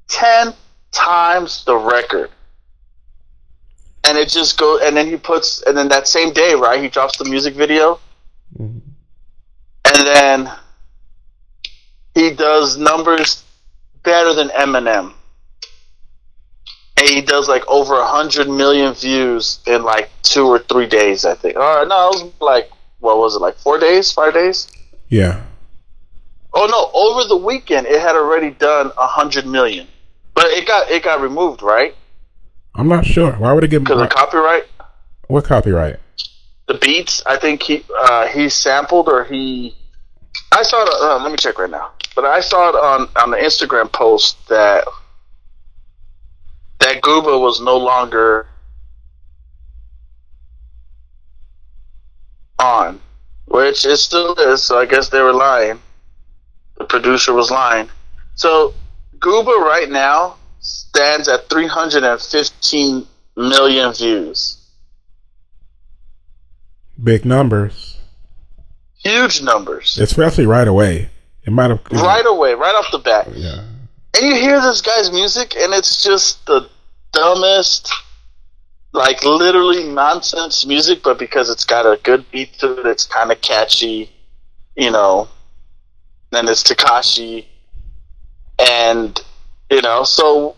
ten 0.08 0.54
times 0.91 1.63
the 1.65 1.75
record. 1.78 2.32
And 4.08 4.17
it 4.17 4.30
just 4.30 4.58
goes, 4.58 4.82
and 4.84 4.95
then 4.95 5.08
he 5.08 5.17
puts, 5.17 5.62
and 5.63 5.78
then 5.78 5.89
that 5.89 6.08
same 6.08 6.32
day, 6.34 6.54
right? 6.56 6.82
He 6.82 6.89
drops 6.89 7.17
the 7.17 7.25
music 7.25 7.56
video, 7.56 7.99
Mhm. 8.60 8.82
and 9.86 10.08
then 10.08 10.51
he 12.13 12.32
does 12.32 12.78
numbers 12.78 13.43
better 14.04 14.34
than 14.34 14.49
Eminem. 14.49 15.13
And 16.97 17.08
he 17.08 17.21
does 17.21 17.47
like 17.49 17.67
over 17.67 17.95
a 17.95 18.05
hundred 18.05 18.49
million 18.49 18.93
views 18.93 19.60
in 19.67 19.84
like 19.84 20.10
two 20.23 20.45
or 20.47 20.60
three 20.60 20.88
days, 20.88 21.25
I 21.25 21.36
think. 21.36 21.58
Or 21.58 21.86
no, 21.86 22.10
it 22.10 22.23
was 22.23 22.31
like 22.39 22.69
what 22.99 23.17
was 23.17 23.36
it, 23.36 23.39
like 23.39 23.58
four 23.58 23.77
days, 23.79 24.12
five 24.12 24.34
days? 24.34 24.71
Yeah. 25.10 25.43
Oh 26.53 26.65
no, 26.67 26.97
over 26.99 27.27
the 27.27 27.36
weekend 27.38 27.86
it 27.88 27.99
had 27.99 28.15
already 28.15 28.51
done 28.51 28.91
a 28.97 29.08
hundred 29.08 29.45
million. 29.45 29.88
But 30.34 30.45
it 30.47 30.65
got 30.67 30.89
it 30.89 31.03
got 31.03 31.19
removed, 31.21 31.62
right? 31.62 31.93
I'm 32.75 32.88
not 32.88 33.05
sure. 33.05 33.34
Why 33.34 33.51
would 33.53 33.63
it 33.63 33.69
get 33.69 33.84
Because 33.84 34.01
of 34.01 34.10
copyright. 34.10 34.63
what 35.27 35.43
copyright? 35.45 35.97
The 36.67 36.73
beats, 36.75 37.21
I 37.25 37.38
think 37.38 37.62
he 37.63 37.84
uh, 37.97 38.27
he 38.27 38.49
sampled 38.49 39.08
or 39.10 39.23
he. 39.25 39.75
I 40.51 40.63
saw 40.63 40.81
it. 40.84 40.89
Uh, 40.93 41.21
let 41.23 41.31
me 41.31 41.38
check 41.38 41.60
right 41.60 41.69
now. 41.69 41.91
But 42.15 42.25
I 42.25 42.39
saw 42.39 42.69
it 42.69 42.75
on 42.75 43.10
on 43.21 43.31
the 43.31 43.38
Instagram 43.38 43.91
post 43.91 44.47
that 44.47 44.86
that 46.86 47.02
Gooba 47.02 47.41
was 47.41 47.60
no 47.60 47.78
longer 47.78 48.45
on, 52.60 53.00
which 53.45 53.86
it 53.86 53.98
still 53.98 54.36
is. 54.36 54.63
So 54.63 54.78
I 54.80 54.86
guess 54.86 55.10
they 55.10 55.19
were 55.21 55.34
lying. 55.34 55.80
The 56.78 56.86
producer 56.86 57.34
was 57.34 57.50
lying. 57.50 57.89
So 58.36 58.76
Gooba 59.17 59.58
right 59.65 59.89
now 59.89 60.36
stands 60.60 61.28
at 61.28 61.50
315 61.50 63.08
million 63.36 63.93
views. 63.93 64.58
Big 67.04 67.26
numbers, 67.26 67.98
Huge 69.04 69.41
numbers. 69.41 69.98
especially 69.98 70.45
right 70.45 70.67
away. 70.67 71.10
It 71.45 71.52
might 71.52 71.69
have 71.71 71.80
Right 71.91 72.26
away, 72.26 72.54
right 72.54 72.74
off 72.76 72.91
the 72.91 73.00
bat. 73.00 73.28
Yeah, 73.36 73.63
And 74.15 74.26
you 74.26 74.36
hear 74.36 74.62
this 74.62 74.82
guy's 74.82 75.12
music, 75.12 75.56
and 75.58 75.74
it's 75.74 76.04
just 76.04 76.45
the 76.45 76.69
dumbest, 77.15 77.91
like 78.91 79.23
literally 79.23 79.84
nonsense 79.86 80.65
music, 80.65 81.01
but 81.04 81.17
because 81.17 81.49
it's 81.49 81.65
got 81.65 81.86
a 81.86 81.99
good 82.04 82.30
beat 82.32 82.54
to 82.60 82.80
it, 82.80 82.86
it's 82.86 83.06
kind 83.06 83.32
of 83.32 83.41
catchy, 83.41 84.12
you 84.75 84.91
know. 84.91 85.28
And 86.32 86.49
it's 86.49 86.63
Tekashi. 86.63 87.45
And, 88.60 89.19
you 89.71 89.82
know, 89.82 90.04
so 90.04 90.56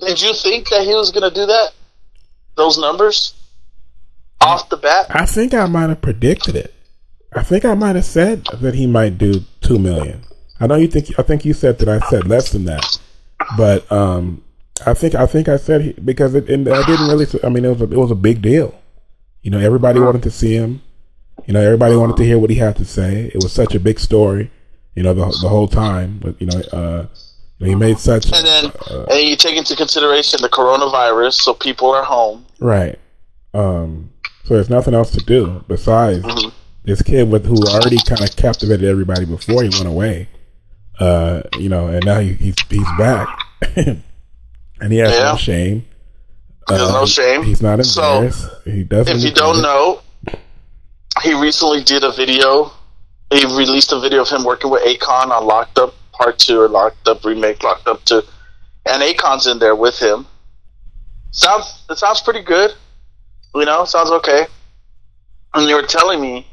did 0.00 0.20
you 0.20 0.34
think 0.34 0.68
that 0.70 0.82
he 0.82 0.94
was 0.94 1.12
going 1.12 1.28
to 1.28 1.34
do 1.34 1.46
that? 1.46 1.72
Those 2.56 2.78
numbers? 2.78 3.34
Off 4.40 4.68
the 4.68 4.76
bat? 4.76 5.06
I 5.10 5.26
think 5.26 5.54
I 5.54 5.66
might 5.66 5.88
have 5.88 6.02
predicted 6.02 6.56
it. 6.56 6.74
I 7.34 7.42
think 7.42 7.64
I 7.64 7.74
might 7.74 7.96
have 7.96 8.04
said 8.04 8.44
that 8.60 8.74
he 8.74 8.86
might 8.86 9.16
do 9.16 9.44
two 9.60 9.78
million. 9.78 10.24
I 10.60 10.66
know 10.66 10.74
you 10.74 10.86
think. 10.88 11.18
I 11.18 11.22
think 11.22 11.44
you 11.44 11.54
said 11.54 11.78
that 11.78 11.88
I 11.88 11.98
said 12.08 12.26
less 12.26 12.52
than 12.52 12.66
that, 12.66 12.98
but 13.56 13.90
um, 13.90 14.42
I 14.86 14.94
think 14.94 15.14
I 15.14 15.26
think 15.26 15.48
I 15.48 15.56
said 15.56 15.80
he, 15.82 15.92
because 15.92 16.34
it, 16.34 16.48
and 16.48 16.68
I 16.68 16.84
didn't 16.86 17.08
really. 17.08 17.26
I 17.44 17.48
mean, 17.48 17.64
it 17.64 17.68
was 17.68 17.80
a, 17.80 17.84
it 17.84 17.96
was 17.98 18.10
a 18.10 18.14
big 18.16 18.42
deal. 18.42 18.74
You 19.42 19.50
know, 19.50 19.58
everybody 19.58 20.00
wanted 20.00 20.22
to 20.24 20.30
see 20.30 20.54
him. 20.54 20.82
You 21.46 21.54
know, 21.54 21.60
everybody 21.60 21.96
wanted 21.96 22.16
to 22.18 22.24
hear 22.24 22.38
what 22.38 22.50
he 22.50 22.56
had 22.56 22.76
to 22.76 22.84
say. 22.84 23.26
It 23.34 23.42
was 23.42 23.52
such 23.52 23.74
a 23.74 23.80
big 23.80 23.98
story. 23.98 24.50
You 24.94 25.02
know, 25.02 25.14
the 25.14 25.26
the 25.42 25.48
whole 25.48 25.68
time. 25.68 26.18
But 26.22 26.40
you 26.40 26.46
know, 26.46 26.60
uh, 26.72 27.06
he 27.58 27.74
made 27.74 27.98
such. 27.98 28.26
And 28.26 28.46
then 28.46 28.72
uh, 28.90 29.04
and 29.10 29.28
you 29.28 29.36
take 29.36 29.56
into 29.56 29.74
consideration 29.76 30.38
the 30.42 30.48
coronavirus, 30.48 31.34
so 31.34 31.54
people 31.54 31.90
are 31.90 32.04
home. 32.04 32.44
Right. 32.60 32.98
Um, 33.54 34.10
so 34.44 34.54
there's 34.54 34.70
nothing 34.70 34.94
else 34.94 35.10
to 35.12 35.20
do 35.24 35.64
besides 35.68 36.24
Mhm. 36.24 36.52
this 36.84 37.02
kid 37.02 37.30
with 37.30 37.46
who 37.46 37.56
already 37.66 37.98
kind 38.06 38.20
of 38.22 38.34
captivated 38.36 38.84
everybody 38.84 39.24
before 39.24 39.62
he 39.62 39.68
went 39.70 39.86
away. 39.86 40.28
Uh, 40.98 41.42
you 41.58 41.68
know, 41.68 41.86
and 41.88 42.04
now 42.04 42.20
he, 42.20 42.32
he's 42.34 42.54
he's 42.68 42.88
back, 42.98 43.28
and 44.82 44.92
he 44.92 44.98
has 44.98 45.12
Yeah. 45.12 45.30
no 45.30 45.36
shame. 45.36 45.86
Uh, 46.68 46.76
There's 46.76 46.90
no 46.92 47.06
shame. 47.06 47.42
He's 47.44 47.62
not 47.62 47.84
So, 47.84 48.14
embarrassed. 48.16 48.46
he 48.64 48.84
doesn't. 48.84 49.16
If 49.16 49.22
you 49.24 49.30
don't 49.32 49.62
know, 49.62 50.00
he 51.22 51.34
recently 51.34 51.82
did 51.82 52.04
a 52.04 52.12
video. 52.12 52.72
He 53.32 53.44
released 53.46 53.92
a 53.92 53.98
video 54.00 54.22
of 54.22 54.28
him 54.28 54.44
working 54.44 54.70
with 54.70 54.82
Akon 54.84 55.30
on 55.30 55.46
Locked 55.46 55.78
Up 55.78 55.94
Part 56.12 56.38
Two 56.38 56.60
or 56.60 56.68
Locked 56.68 57.08
Up 57.08 57.24
Remake, 57.24 57.62
Locked 57.62 57.88
Up 57.88 58.04
Two, 58.04 58.22
and 58.86 59.02
Akon's 59.02 59.46
in 59.46 59.58
there 59.58 59.74
with 59.74 59.98
him. 59.98 60.26
Sounds 61.30 61.82
it 61.88 61.98
sounds 61.98 62.20
pretty 62.20 62.42
good. 62.42 62.72
You 63.54 63.64
know, 63.64 63.84
sounds 63.84 64.10
okay. 64.10 64.46
And 65.54 65.68
you 65.68 65.74
were 65.76 65.82
telling 65.86 66.20
me 66.20 66.46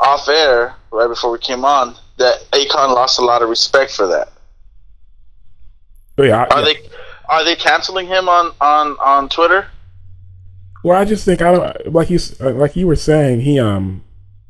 off 0.00 0.28
air 0.28 0.74
right 0.90 1.08
before 1.08 1.30
we 1.30 1.38
came 1.38 1.64
on 1.64 1.94
that 2.18 2.44
Akon 2.52 2.94
lost 2.94 3.18
a 3.18 3.22
lot 3.24 3.42
of 3.42 3.48
respect 3.48 3.92
for 3.92 4.06
that. 4.08 4.28
Oh, 6.18 6.24
yeah, 6.24 6.46
Are 6.50 6.62
they 6.64 6.76
are 7.28 7.44
they 7.44 7.56
canceling 7.56 8.06
him 8.06 8.28
on 8.28 8.52
on 8.60 8.96
on 8.98 9.28
Twitter? 9.28 9.66
Well, 10.84 11.00
I 11.00 11.04
just 11.04 11.24
think 11.24 11.42
I 11.42 11.52
don't 11.52 11.92
like 11.92 12.10
you 12.10 12.18
like 12.40 12.76
you 12.76 12.86
were 12.86 12.96
saying 12.96 13.40
he 13.40 13.58
um 13.58 14.04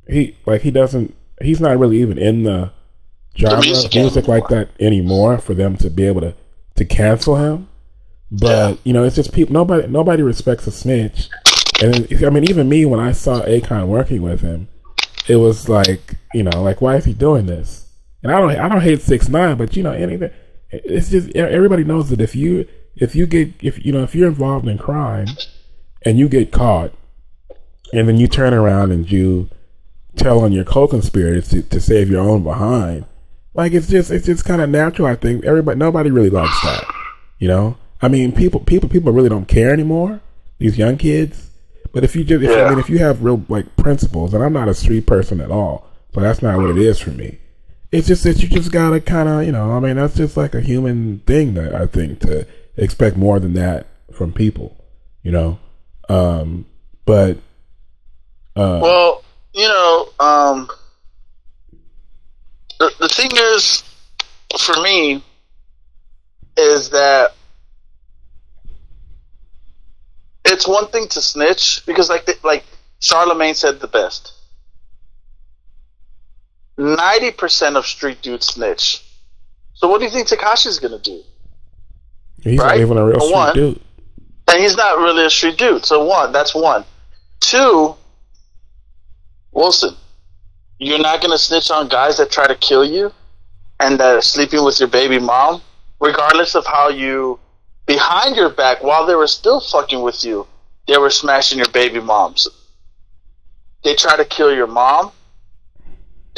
he 0.07 0.37
like 0.47 0.63
he 0.63 0.71
doesn't 0.71 1.15
he's 1.41 1.61
not 1.61 1.79
really 1.79 2.01
even 2.01 2.19
in 2.19 2.43
the 2.45 2.71
genre 3.37 3.61
music 3.63 3.95
of 3.95 3.95
music 3.95 4.29
like 4.29 4.49
that 4.49 4.69
anymore 4.81 5.39
for 5.39 5.55
them 5.55 5.77
to 5.79 5.91
be 5.91 6.05
able 6.05 6.21
to 6.21 6.35
to 6.77 6.85
cancel 6.85 7.37
him. 7.37 7.69
But 8.31 8.47
Yeah. 8.71 8.77
you 8.85 8.93
know, 8.93 9.05
it's 9.05 9.17
just 9.17 9.33
people. 9.33 9.53
Nobody 9.55 9.87
nobody 9.89 10.23
respects 10.23 10.67
a 10.67 10.71
snitch. 10.71 11.29
And 11.83 12.09
I 12.25 12.31
mean, 12.31 12.45
even 12.45 12.69
me 12.69 12.85
when 12.85 13.01
I 13.01 13.13
saw 13.13 13.41
Akon 13.43 13.87
working 13.87 14.21
with 14.23 14.41
him, 14.41 14.69
it 15.29 15.37
was 15.37 15.69
like 15.69 16.17
you 16.35 16.43
know, 16.43 16.63
like 16.63 16.81
why 16.81 16.97
is 16.97 17.05
he 17.07 17.15
doing 17.15 17.47
this? 17.47 17.87
And 18.23 18.31
I 18.33 18.39
don't 18.41 18.51
I 18.51 18.69
don't 18.69 18.83
hate 18.83 19.01
six 19.01 19.29
nine, 19.29 19.57
but 19.57 19.77
you 19.77 19.83
know, 19.83 19.93
anything. 19.93 20.31
It's 20.71 21.11
just 21.11 21.35
everybody 21.35 21.85
knows 21.85 22.11
that 22.11 22.21
if 22.21 22.37
you 22.37 22.67
if 22.95 23.15
you 23.15 23.27
get 23.27 23.53
if 23.61 23.85
you 23.85 23.93
know 23.93 24.03
if 24.03 24.15
you're 24.15 24.29
involved 24.29 24.69
in 24.69 24.79
crime 24.79 25.29
and 26.03 26.19
you 26.19 26.29
get 26.29 26.53
caught, 26.53 26.93
and 27.93 28.09
then 28.09 28.19
you 28.19 28.29
turn 28.29 28.53
around 28.53 28.93
and 28.93 29.11
you 29.11 29.49
tell 30.17 30.41
on 30.41 30.53
your 30.53 30.65
co-conspirators 30.65 31.49
to, 31.49 31.63
to 31.63 31.81
save 31.81 32.11
your 32.11 32.21
own 32.21 32.43
behind, 32.43 33.07
like 33.55 33.73
it's 33.73 33.89
just 33.89 34.11
it's 34.11 34.27
just 34.27 34.45
kind 34.45 34.61
of 34.61 34.69
natural. 34.69 35.09
I 35.09 35.15
think 35.15 35.45
everybody 35.45 35.79
nobody 35.79 36.11
really 36.11 36.31
likes 36.31 36.61
that, 36.63 36.85
you 37.39 37.49
know. 37.49 37.77
I 38.01 38.09
mean, 38.09 38.33
people 38.33 38.61
people 38.61 38.89
people 38.89 39.13
really 39.13 39.29
don't 39.29 39.49
care 39.49 39.73
anymore. 39.73 40.21
These 40.59 40.77
young 40.77 40.99
kids, 40.99 41.51
but 41.93 42.05
if 42.05 42.15
you 42.15 42.25
just 42.25 42.45
if, 42.45 42.51
I 42.51 42.69
mean 42.71 42.79
if 42.79 42.91
you 42.91 42.99
have 42.99 43.23
real 43.23 43.45
like 43.49 43.77
principles, 43.77 44.35
and 44.35 44.45
I'm 44.45 44.53
not 44.53 44.69
a 44.69 44.75
street 44.75 45.07
person 45.07 45.41
at 45.41 45.51
all, 45.51 45.89
so 46.13 46.21
that's 46.21 46.43
not 46.43 46.59
what 46.59 46.71
it 46.71 46.79
is 46.79 46.99
for 46.99 47.11
me. 47.11 47.39
It's 47.91 48.07
just 48.07 48.25
that 48.25 48.43
you 48.43 48.49
just 48.49 48.71
gotta 48.71 49.01
kind 49.01 49.29
of 49.29 49.45
you 49.45 49.53
know. 49.53 49.73
I 49.73 49.81
mean, 49.81 49.97
that's 49.97 50.17
just 50.17 50.37
like 50.37 50.55
a 50.55 50.61
human 50.61 51.21
thing 51.21 51.55
that 51.55 51.75
I 51.75 51.87
think 51.87 52.21
to 52.21 52.47
expect 52.77 53.17
more 53.17 53.41
than 53.41 53.55
that 53.55 53.87
from 54.13 54.33
people, 54.33 54.85
you 55.23 55.33
know. 55.33 55.59
Um, 56.09 56.67
but 57.05 57.39
uh, 58.57 58.81
Well, 58.83 59.25
you 59.55 59.69
know, 59.69 60.09
um, 60.21 60.69
the 62.79 62.93
the 63.01 63.09
thing 63.09 63.31
is, 63.33 63.83
for 64.59 64.81
me, 64.83 65.23
is 66.57 66.91
that 66.91 67.33
it's 70.45 70.67
one 70.67 70.89
thing 70.89 71.09
to 71.09 71.21
snitch 71.21 71.85
because, 71.87 72.09
like, 72.09 72.25
the, 72.27 72.37
like 72.43 72.65
Charlemagne 73.01 73.55
said 73.55 73.81
the 73.81 73.89
best. 73.89 74.33
Ninety 76.79 77.33
percent 77.33 77.77
of 77.77 77.87
street 77.87 78.23
dudes 78.23 78.47
snitch. 78.47 79.05
So, 79.75 79.89
what 79.89 79.99
do 79.99 80.05
you 80.05 80.11
think 80.11 80.29
Tekashi's 80.29 80.79
gonna 80.79 80.99
do? 80.99 81.23
he's 82.43 82.59
right? 82.59 82.77
not 82.77 82.79
even 82.79 82.97
a 82.97 83.05
real 83.05 83.21
street 83.21 83.33
one. 83.33 83.55
dude. 83.55 83.81
And 84.49 84.61
he's 84.63 84.77
not 84.77 84.99
really 84.99 85.27
a 85.27 85.31
street 85.31 85.59
dude. 85.59 85.85
So 85.85 86.05
one, 86.05 86.33
that's 86.33 86.55
one. 86.55 86.85
Two, 87.41 87.97
Wilson, 89.53 89.95
you're 90.79 90.99
not 90.99 91.21
gonna 91.21 91.39
snitch 91.39 91.71
on 91.71 91.89
guys 91.89 92.17
that 92.19 92.31
try 92.31 92.47
to 92.47 92.55
kill 92.55 92.85
you 92.85 93.13
and 93.81 93.99
that 94.01 94.15
are 94.15 94.23
sleeping 94.23 94.65
with 94.65 94.81
your 94.81 94.89
baby 94.89 95.19
mom, 95.19 95.61
regardless 96.01 96.55
of 96.55 96.65
how 96.67 96.89
you 96.89 97.39
behind 97.87 98.37
your 98.37 98.51
back 98.51 98.83
while 98.83 99.07
they 99.07 99.15
were 99.15 99.27
still 99.27 99.61
fucking 99.61 100.01
with 100.01 100.25
you, 100.25 100.47
they 100.87 100.97
were 100.97 101.11
smashing 101.11 101.59
your 101.59 101.69
baby 101.69 102.01
moms. 102.01 102.49
They 103.85 103.95
try 103.95 104.17
to 104.17 104.25
kill 104.25 104.55
your 104.55 104.67
mom. 104.67 105.13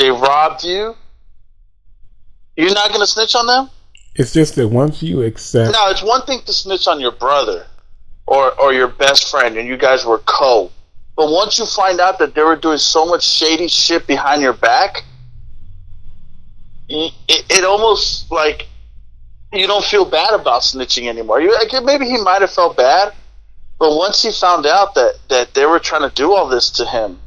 They 0.00 0.10
robbed 0.10 0.64
you. 0.64 0.96
You're 2.56 2.72
not 2.72 2.90
gonna 2.90 3.06
snitch 3.06 3.34
on 3.34 3.46
them? 3.46 3.68
It's 4.14 4.32
just 4.32 4.54
that 4.54 4.68
once 4.68 5.02
you 5.02 5.20
accept, 5.22 5.72
Now, 5.72 5.90
it's 5.90 6.02
one 6.02 6.22
thing 6.24 6.40
to 6.46 6.54
snitch 6.54 6.88
on 6.88 7.00
your 7.00 7.12
brother 7.12 7.66
or 8.26 8.58
or 8.58 8.72
your 8.72 8.88
best 8.88 9.30
friend, 9.30 9.58
and 9.58 9.68
you 9.68 9.76
guys 9.76 10.06
were 10.06 10.16
co. 10.18 10.70
But 11.16 11.30
once 11.30 11.58
you 11.58 11.66
find 11.66 12.00
out 12.00 12.18
that 12.18 12.34
they 12.34 12.42
were 12.42 12.56
doing 12.56 12.78
so 12.78 13.04
much 13.04 13.24
shady 13.24 13.68
shit 13.68 14.06
behind 14.06 14.40
your 14.40 14.54
back, 14.54 15.04
it, 16.88 17.12
it 17.28 17.64
almost 17.64 18.30
like 18.30 18.68
you 19.52 19.66
don't 19.66 19.84
feel 19.84 20.06
bad 20.06 20.32
about 20.32 20.62
snitching 20.62 21.08
anymore. 21.08 21.42
You 21.42 21.52
like, 21.52 21.72
maybe 21.84 22.06
he 22.06 22.16
might 22.16 22.40
have 22.40 22.50
felt 22.50 22.74
bad, 22.74 23.12
but 23.78 23.94
once 23.94 24.22
he 24.22 24.32
found 24.32 24.64
out 24.64 24.94
that 24.94 25.18
that 25.28 25.52
they 25.52 25.66
were 25.66 25.78
trying 25.78 26.08
to 26.08 26.14
do 26.14 26.32
all 26.32 26.48
this 26.48 26.70
to 26.70 26.86
him, 26.86 27.20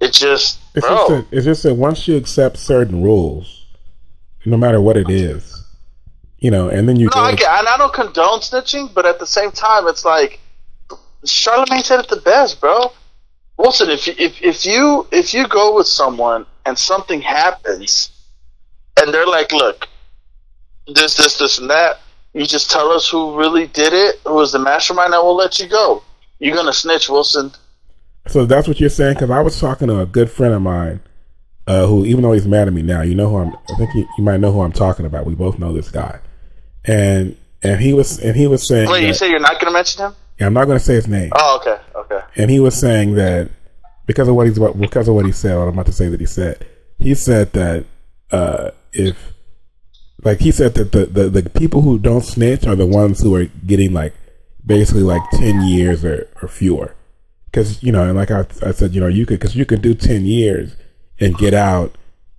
it 0.00 0.12
just 0.12 0.60
it's 0.74 0.86
bro. 0.86 0.96
just 0.96 1.08
that 1.08 1.26
it's 1.36 1.44
just 1.44 1.62
that 1.62 1.74
once 1.74 2.06
you 2.08 2.16
accept 2.16 2.56
certain 2.58 3.02
rules, 3.02 3.64
no 4.44 4.56
matter 4.56 4.80
what 4.80 4.96
it 4.96 5.08
is, 5.10 5.64
you 6.38 6.50
know, 6.50 6.68
and 6.68 6.88
then 6.88 6.96
you 6.96 7.06
No, 7.06 7.12
go 7.12 7.20
I 7.24 7.30
to- 7.30 7.36
get, 7.36 7.58
and 7.58 7.68
I 7.68 7.76
don't 7.78 7.92
condone 7.94 8.40
snitching, 8.40 8.92
but 8.92 9.06
at 9.06 9.18
the 9.18 9.26
same 9.26 9.50
time, 9.50 9.86
it's 9.88 10.04
like 10.04 10.40
Charlemagne 11.24 11.82
said 11.82 12.00
it 12.00 12.08
the 12.08 12.16
best, 12.20 12.60
bro. 12.60 12.92
Wilson, 13.56 13.88
if 13.90 14.06
you, 14.06 14.14
if 14.18 14.42
if 14.42 14.66
you 14.66 15.06
if 15.12 15.32
you 15.32 15.46
go 15.48 15.74
with 15.74 15.86
someone 15.86 16.44
and 16.66 16.78
something 16.78 17.20
happens, 17.20 18.10
and 19.00 19.14
they're 19.14 19.26
like, 19.26 19.52
"Look, 19.52 19.88
this, 20.88 21.16
this, 21.16 21.38
this, 21.38 21.58
and 21.58 21.70
that," 21.70 22.00
You 22.34 22.44
just 22.46 22.68
tell 22.68 22.90
us 22.90 23.08
who 23.08 23.36
really 23.38 23.68
did 23.68 23.92
it, 23.92 24.20
who 24.26 24.34
was 24.34 24.50
the 24.50 24.58
mastermind, 24.58 25.14
and 25.14 25.22
we'll 25.22 25.36
let 25.36 25.60
you 25.60 25.68
go. 25.68 26.02
You're 26.40 26.56
gonna 26.56 26.72
snitch, 26.72 27.08
Wilson. 27.08 27.52
So 28.26 28.46
that's 28.46 28.66
what 28.66 28.80
you're 28.80 28.90
saying? 28.90 29.14
Because 29.14 29.30
I 29.30 29.40
was 29.40 29.60
talking 29.60 29.88
to 29.88 30.00
a 30.00 30.06
good 30.06 30.30
friend 30.30 30.54
of 30.54 30.62
mine, 30.62 31.00
uh, 31.66 31.86
who 31.86 32.04
even 32.04 32.22
though 32.22 32.32
he's 32.32 32.46
mad 32.46 32.68
at 32.68 32.74
me 32.74 32.82
now, 32.82 33.02
you 33.02 33.14
know 33.14 33.28
who 33.28 33.36
I'm. 33.36 33.54
I 33.70 33.76
think 33.76 33.90
you, 33.94 34.06
you 34.16 34.24
might 34.24 34.40
know 34.40 34.52
who 34.52 34.62
I'm 34.62 34.72
talking 34.72 35.06
about. 35.06 35.26
We 35.26 35.34
both 35.34 35.58
know 35.58 35.72
this 35.72 35.90
guy, 35.90 36.20
and 36.84 37.36
and 37.62 37.80
he 37.80 37.92
was 37.92 38.18
and 38.18 38.36
he 38.36 38.46
was 38.46 38.66
saying. 38.66 38.88
Wait, 38.88 39.02
that, 39.02 39.06
you 39.06 39.14
say 39.14 39.30
you're 39.30 39.40
not 39.40 39.60
gonna 39.60 39.72
mention 39.72 40.06
him? 40.06 40.14
Yeah, 40.38 40.46
I'm 40.46 40.54
not 40.54 40.64
going 40.64 40.78
to 40.78 40.84
say 40.84 40.94
his 40.94 41.06
name. 41.06 41.30
Oh, 41.34 41.60
okay, 41.60 41.80
okay. 41.94 42.20
And 42.36 42.50
he 42.50 42.58
was 42.58 42.78
saying 42.78 43.14
that 43.14 43.50
because 44.06 44.26
of 44.26 44.34
what 44.34 44.46
he's 44.46 44.58
because 44.58 45.08
of 45.08 45.14
what 45.14 45.26
he 45.26 45.32
said, 45.32 45.56
what 45.56 45.64
I'm 45.64 45.74
about 45.74 45.86
to 45.86 45.92
say 45.92 46.08
that 46.08 46.20
he 46.20 46.26
said, 46.26 46.66
he 46.98 47.14
said 47.14 47.52
that 47.52 47.84
uh, 48.30 48.70
if 48.92 49.32
like 50.22 50.40
he 50.40 50.50
said 50.50 50.74
that 50.74 50.92
the, 50.92 51.06
the, 51.06 51.28
the 51.28 51.50
people 51.50 51.82
who 51.82 51.98
don't 51.98 52.22
snitch 52.22 52.66
are 52.66 52.74
the 52.74 52.86
ones 52.86 53.20
who 53.20 53.34
are 53.36 53.44
getting 53.44 53.92
like 53.92 54.14
basically 54.64 55.02
like 55.02 55.22
10 55.32 55.62
years 55.62 56.04
or, 56.04 56.28
or 56.40 56.48
fewer. 56.48 56.94
Cause, 57.54 57.82
you 57.82 57.92
know, 57.92 58.02
and 58.02 58.16
like 58.16 58.30
I, 58.30 58.46
I 58.62 58.72
said, 58.72 58.94
you 58.94 59.00
know, 59.00 59.06
you 59.06 59.24
could, 59.26 59.40
cause 59.40 59.54
you 59.54 59.64
could 59.64 59.80
do 59.80 59.94
10 59.94 60.26
years 60.26 60.76
and 61.20 61.38
get 61.38 61.54
out 61.54 61.96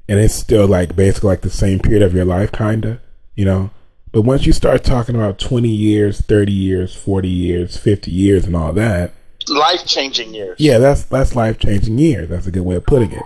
and 0.08 0.20
it's 0.20 0.36
still 0.36 0.68
like 0.68 0.96
basically 0.96 1.30
like 1.30 1.42
the 1.42 1.50
same 1.50 1.80
period 1.80 2.04
of 2.04 2.14
your 2.14 2.26
life, 2.26 2.52
kinda, 2.52 3.02
you 3.34 3.46
know? 3.46 3.72
But 4.12 4.22
once 4.22 4.46
you 4.46 4.54
start 4.54 4.84
talking 4.84 5.16
about 5.16 5.40
20 5.40 5.68
years, 5.68 6.22
30 6.22 6.52
years, 6.52 6.96
40 6.96 7.28
years, 7.28 7.78
50 7.78 8.12
years 8.12 8.46
and 8.46 8.56
all 8.56 8.74
that. 8.74 9.14
Life 9.48 9.86
changing 9.86 10.34
years. 10.34 10.60
Yeah, 10.60 10.78
that's, 10.78 11.04
that's 11.04 11.36
life 11.36 11.60
changing 11.60 11.98
years. 11.98 12.30
That's 12.30 12.48
a 12.48 12.52
good 12.52 12.62
way 12.64 12.76
of 12.76 12.86
putting 12.86 13.12
it. 13.12 13.24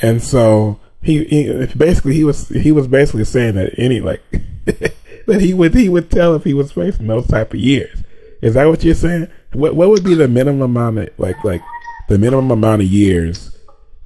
And 0.00 0.22
so, 0.22 0.80
he, 1.02 1.24
he 1.24 1.66
basically 1.76 2.14
he 2.14 2.24
was 2.24 2.48
he 2.48 2.72
was 2.72 2.88
basically 2.88 3.24
saying 3.24 3.54
that 3.54 3.78
any 3.78 4.00
like 4.00 4.22
that 4.64 5.40
he 5.40 5.54
would 5.54 5.74
he 5.74 5.88
would 5.88 6.10
tell 6.10 6.34
if 6.34 6.44
he 6.44 6.54
was 6.54 6.72
facing 6.72 7.06
those 7.06 7.26
type 7.26 7.54
of 7.54 7.60
years. 7.60 8.02
Is 8.42 8.54
that 8.54 8.66
what 8.66 8.84
you're 8.84 8.94
saying? 8.94 9.28
What 9.52 9.74
what 9.74 9.88
would 9.88 10.04
be 10.04 10.14
the 10.14 10.28
minimum 10.28 10.62
amount 10.62 10.98
of 10.98 11.08
like 11.18 11.42
like 11.44 11.62
the 12.08 12.18
minimum 12.18 12.50
amount 12.50 12.82
of 12.82 12.88
years? 12.88 13.56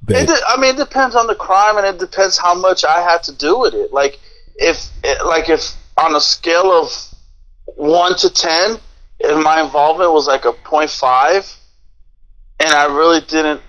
That, 0.05 0.29
it, 0.29 0.41
I 0.47 0.59
mean, 0.59 0.75
it 0.75 0.77
depends 0.77 1.15
on 1.15 1.27
the 1.27 1.35
crime, 1.35 1.77
and 1.77 1.85
it 1.85 1.97
depends 1.97 2.37
how 2.37 2.53
much 2.53 2.83
I 2.83 3.01
had 3.01 3.23
to 3.23 3.31
do 3.31 3.59
with 3.59 3.73
it. 3.73 3.93
Like 3.93 4.19
if 4.55 4.89
like 5.25 5.49
if 5.49 5.73
on 5.97 6.15
a 6.15 6.21
scale 6.21 6.71
of 6.71 6.91
one 7.75 8.15
to 8.17 8.29
ten, 8.29 8.77
if 9.19 9.43
my 9.43 9.61
involvement 9.61 10.11
was 10.11 10.27
like 10.27 10.45
a 10.45 10.53
0.5, 10.53 11.57
and 12.59 12.69
I 12.69 12.85
really 12.85 13.21
didn't 13.21 13.61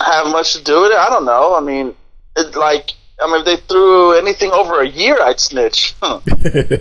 have 0.00 0.26
much 0.26 0.54
to 0.54 0.62
do 0.62 0.82
with 0.82 0.92
it, 0.92 0.96
I 0.96 1.08
don't 1.08 1.24
know. 1.24 1.54
I 1.56 1.60
mean, 1.60 1.94
it, 2.36 2.54
like 2.54 2.92
I 3.22 3.26
mean, 3.26 3.40
if 3.40 3.44
they 3.44 3.56
threw 3.56 4.12
anything 4.12 4.50
over 4.50 4.80
a 4.80 4.88
year, 4.88 5.20
I'd 5.20 5.38
snitch. 5.38 5.94
Huh. 6.02 6.20
and 6.26 6.36
it, 6.44 6.72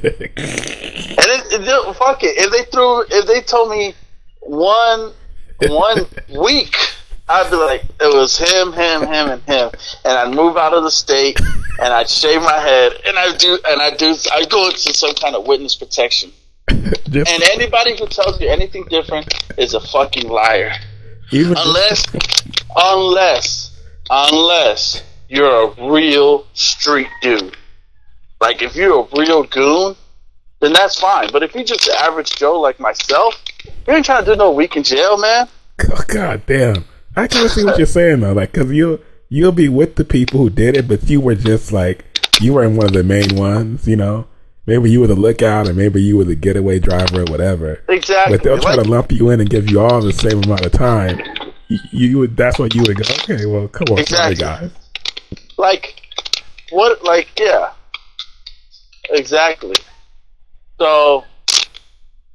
it, 1.62 1.95
fuck 1.95 2.23
it. 2.23 2.38
If 2.38 2.51
they 2.51 2.63
threw, 2.71 3.01
if 3.10 3.27
they 3.27 3.41
told 3.41 3.69
me 3.69 3.93
one 4.39 5.13
one 5.67 6.06
week, 6.30 6.75
I'd 7.30 7.49
be 7.49 7.56
like, 7.56 7.84
it 7.84 8.13
was 8.13 8.38
him, 8.38 8.73
him, 8.73 9.01
him, 9.01 9.30
and 9.30 9.41
him, 9.43 9.69
and 10.04 10.17
I'd 10.17 10.36
move 10.36 10.58
out 10.58 10.73
of 10.73 10.84
the 10.84 10.91
state, 10.91 11.39
and 11.80 11.93
I'd 11.93 12.10
shave 12.10 12.41
my 12.41 12.58
head, 12.58 12.93
and 13.06 13.17
I 13.17 13.36
do, 13.38 13.60
and 13.69 13.82
I 13.82 13.95
do, 13.95 14.15
I 14.34 14.45
go 14.45 14.65
into 14.65 14.93
some 14.93 15.13
kind 15.15 15.36
of 15.36 15.45
witness 15.47 15.75
protection. 15.75 16.32
and 16.67 17.43
anybody 17.54 17.97
who 17.97 18.08
tells 18.08 18.39
you 18.41 18.49
anything 18.49 18.86
different 18.89 19.34
is 19.58 19.73
a 19.73 19.80
fucking 19.80 20.27
liar. 20.27 20.73
Even 21.32 21.56
unless, 21.58 22.06
unless, 22.75 23.80
unless 24.10 25.04
you're 25.32 25.72
a 25.72 25.89
real 25.89 26.46
street 26.54 27.08
dude. 27.22 27.56
Like 28.41 28.62
if 28.62 28.76
you're 28.76 29.08
a 29.08 29.17
real 29.17 29.44
goon, 29.44 29.96
then 30.60 30.74
that's 30.74 31.00
fine. 31.00 31.30
But 31.32 31.41
if 31.41 31.56
you're 31.56 31.63
just 31.63 31.88
an 31.88 31.96
average 32.00 32.36
Joe 32.36 32.60
like 32.60 32.80
myself, 32.82 33.41
you 33.88 33.94
ain't 33.94 34.06
trying 34.06 34.26
to 34.26 34.32
do 34.32 34.38
no 34.38 34.52
week 34.52 34.76
in 34.76 34.84
jail, 34.84 35.17
man. 35.17 35.48
Oh, 35.89 36.04
God 36.08 36.46
damn. 36.46 36.84
I 37.15 37.28
can't 37.28 37.50
see 37.50 37.63
what 37.63 37.78
you're 37.78 37.88
saying 37.88 38.20
though, 38.20 38.34
like 38.34 38.52
because 38.52 38.72
you 38.72 39.00
you'll 39.30 39.54
be 39.54 39.70
with 39.70 39.96
the 39.96 40.04
people 40.04 40.39
who 40.39 40.50
did 40.50 40.76
it, 40.76 40.88
but 40.89 41.10
you 41.10 41.22
were 41.22 41.36
just 41.36 41.72
like 41.72 42.04
you 42.41 42.54
weren't 42.54 42.76
one 42.76 42.88
of 42.88 42.94
the 42.94 43.04
main 43.04 43.36
ones, 43.36 43.88
you 43.88 43.96
know. 43.96 44.28
Maybe 44.65 44.91
you 44.91 45.00
were 45.00 45.08
the 45.08 45.15
lookout, 45.15 45.67
or 45.67 45.74
maybe 45.74 46.02
you 46.02 46.17
were 46.17 46.24
the 46.24 46.36
getaway 46.36 46.80
driver, 46.80 47.22
or 47.22 47.26
whatever. 47.26 47.82
Exactly. 47.89 48.38
But 48.38 48.44
they'll 48.44 48.60
try 48.60 48.76
to 48.76 48.84
lump 48.84 49.12
you 49.12 49.30
in 49.30 49.39
and 49.39 49.50
give 49.50 49.72
you 49.72 49.82
all 49.82 50.02
the 50.02 50.13
same 50.13 50.44
amount 50.44 50.65
of 50.65 50.72
time. 50.72 51.20
You, 51.67 51.80
you 51.91 52.17
would. 52.20 52.38
That's 52.38 52.60
what 52.60 52.76
you 52.76 52.84
would 52.84 52.96
go. 52.96 53.13
Okay, 53.24 53.46
well, 53.46 53.67
come 53.67 53.88
on, 53.91 54.00
exactly. 54.00 54.36
sorry 54.36 54.67
guys. 54.67 54.81
Like, 55.62 56.02
what? 56.71 57.04
Like, 57.04 57.39
yeah, 57.39 57.74
exactly. 59.12 59.76
So, 60.80 61.24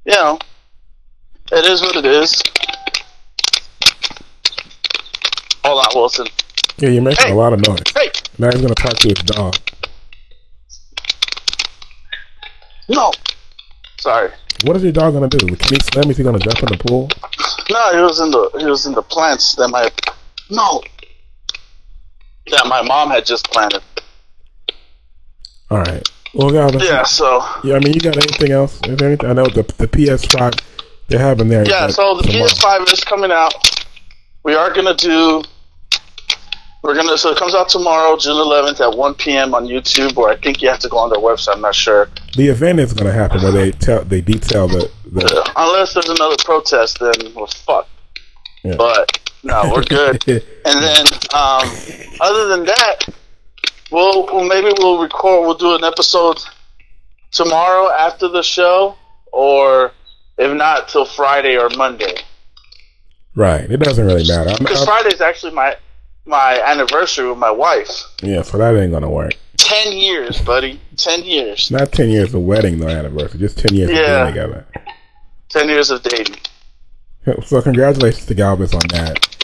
you 0.04 0.12
know, 0.12 0.38
it 1.50 1.64
is 1.64 1.80
what 1.80 1.96
it 1.96 2.04
is. 2.04 2.40
Hold 5.64 5.84
on, 5.84 5.90
Wilson. 5.96 6.26
Yeah, 6.78 6.90
you're 6.90 7.02
making 7.02 7.26
hey. 7.26 7.32
a 7.32 7.34
lot 7.34 7.52
of 7.52 7.66
noise. 7.66 7.82
Hey. 7.92 8.12
Now 8.38 8.52
he's 8.52 8.60
gonna 8.60 8.76
talk 8.76 8.94
to 8.94 9.08
his 9.08 9.18
dog. 9.18 9.56
No. 12.88 13.10
Sorry. 13.98 14.30
What 14.62 14.76
is 14.76 14.84
your 14.84 14.92
dog 14.92 15.14
gonna 15.14 15.26
do? 15.26 15.38
Can 15.38 15.74
he 15.74 15.80
swim? 15.80 16.10
Is 16.12 16.16
he 16.16 16.22
gonna 16.22 16.38
jump 16.38 16.62
in 16.62 16.78
the 16.78 16.78
pool? 16.78 17.08
No, 17.70 17.92
he 17.92 18.00
was 18.02 18.20
in 18.20 18.30
the 18.30 18.50
he 18.60 18.66
was 18.66 18.86
in 18.86 18.92
the 18.92 19.02
plants 19.02 19.56
that 19.56 19.66
my 19.66 19.90
no 20.48 20.80
that 22.50 22.66
my 22.66 22.82
mom 22.82 23.10
had 23.10 23.26
just 23.26 23.50
planted. 23.50 23.82
All 25.70 25.78
right. 25.78 26.08
Well, 26.34 26.50
God, 26.50 26.82
yeah. 26.82 27.02
So 27.04 27.42
yeah, 27.64 27.76
I 27.76 27.78
mean, 27.80 27.94
you 27.94 28.00
got 28.00 28.16
anything 28.16 28.52
else? 28.52 28.74
Is 28.86 28.96
there 28.96 29.08
anything? 29.08 29.30
I 29.30 29.32
know 29.32 29.46
the 29.46 29.62
the 29.78 29.88
PS5 29.88 30.60
they're 31.08 31.18
having 31.18 31.48
there. 31.48 31.66
Yeah. 31.66 31.88
So 31.88 32.16
the 32.16 32.24
tomorrow. 32.24 32.48
PS5 32.48 32.92
is 32.92 33.04
coming 33.04 33.32
out. 33.32 33.54
We 34.42 34.54
are 34.54 34.72
gonna 34.72 34.94
do. 34.94 35.42
We're 36.82 36.94
gonna 36.94 37.18
so 37.18 37.30
it 37.30 37.38
comes 37.38 37.54
out 37.54 37.68
tomorrow, 37.68 38.16
June 38.16 38.36
11th 38.36 38.80
at 38.80 38.96
1 38.96 39.14
p.m. 39.14 39.54
on 39.54 39.66
YouTube, 39.66 40.16
or 40.16 40.28
I 40.28 40.36
think 40.36 40.62
you 40.62 40.68
have 40.68 40.78
to 40.80 40.88
go 40.88 40.98
on 40.98 41.10
their 41.10 41.18
website. 41.18 41.54
I'm 41.54 41.62
not 41.62 41.74
sure. 41.74 42.08
The 42.36 42.48
event 42.48 42.78
is 42.78 42.92
gonna 42.92 43.12
happen 43.12 43.42
where 43.42 43.50
they 43.50 43.72
tell 43.72 44.04
they 44.04 44.20
detail 44.20 44.68
the. 44.68 44.90
the 45.10 45.22
yeah. 45.22 45.52
Unless 45.56 45.94
there's 45.94 46.08
another 46.08 46.36
protest, 46.44 47.00
then 47.00 47.14
we're 47.34 47.46
fucked. 47.46 47.90
Yeah. 48.62 48.76
But 48.76 49.25
no, 49.46 49.70
we're 49.72 49.84
good. 49.84 50.22
and 50.28 50.82
then, 50.82 51.06
um, 51.34 51.68
other 52.20 52.48
than 52.48 52.64
that, 52.66 53.00
we'll, 53.90 54.26
we'll 54.26 54.48
maybe 54.48 54.72
we'll 54.78 55.00
record. 55.00 55.46
We'll 55.46 55.56
do 55.56 55.74
an 55.74 55.84
episode 55.84 56.38
tomorrow 57.30 57.90
after 57.92 58.28
the 58.28 58.42
show, 58.42 58.96
or 59.32 59.92
if 60.36 60.56
not, 60.56 60.88
till 60.88 61.04
Friday 61.04 61.56
or 61.56 61.68
Monday. 61.70 62.16
Right. 63.36 63.70
It 63.70 63.78
doesn't 63.78 64.04
really 64.04 64.26
matter. 64.26 64.56
Because 64.58 64.84
Friday 64.84 65.10
is 65.10 65.20
actually 65.20 65.52
my 65.52 65.76
my 66.24 66.60
anniversary 66.60 67.28
with 67.28 67.38
my 67.38 67.50
wife. 67.50 68.02
Yeah, 68.22 68.42
so 68.42 68.58
that 68.58 68.76
ain't 68.76 68.92
gonna 68.92 69.10
work. 69.10 69.34
Ten 69.56 69.92
years, 69.92 70.40
buddy. 70.40 70.80
Ten 70.96 71.22
years. 71.22 71.70
Not 71.70 71.92
ten 71.92 72.08
years 72.08 72.34
of 72.34 72.42
wedding, 72.42 72.80
no 72.80 72.88
Anniversary. 72.88 73.40
Just 73.40 73.58
ten 73.58 73.74
years 73.74 73.90
yeah. 73.90 74.26
of 74.26 74.34
being 74.34 74.46
together. 74.46 74.66
Ten 75.48 75.68
years 75.68 75.90
of 75.90 76.02
dating. 76.02 76.36
So 77.44 77.60
congratulations 77.60 78.26
to 78.26 78.34
Galvez 78.34 78.72
on 78.72 78.82
that. 78.90 79.35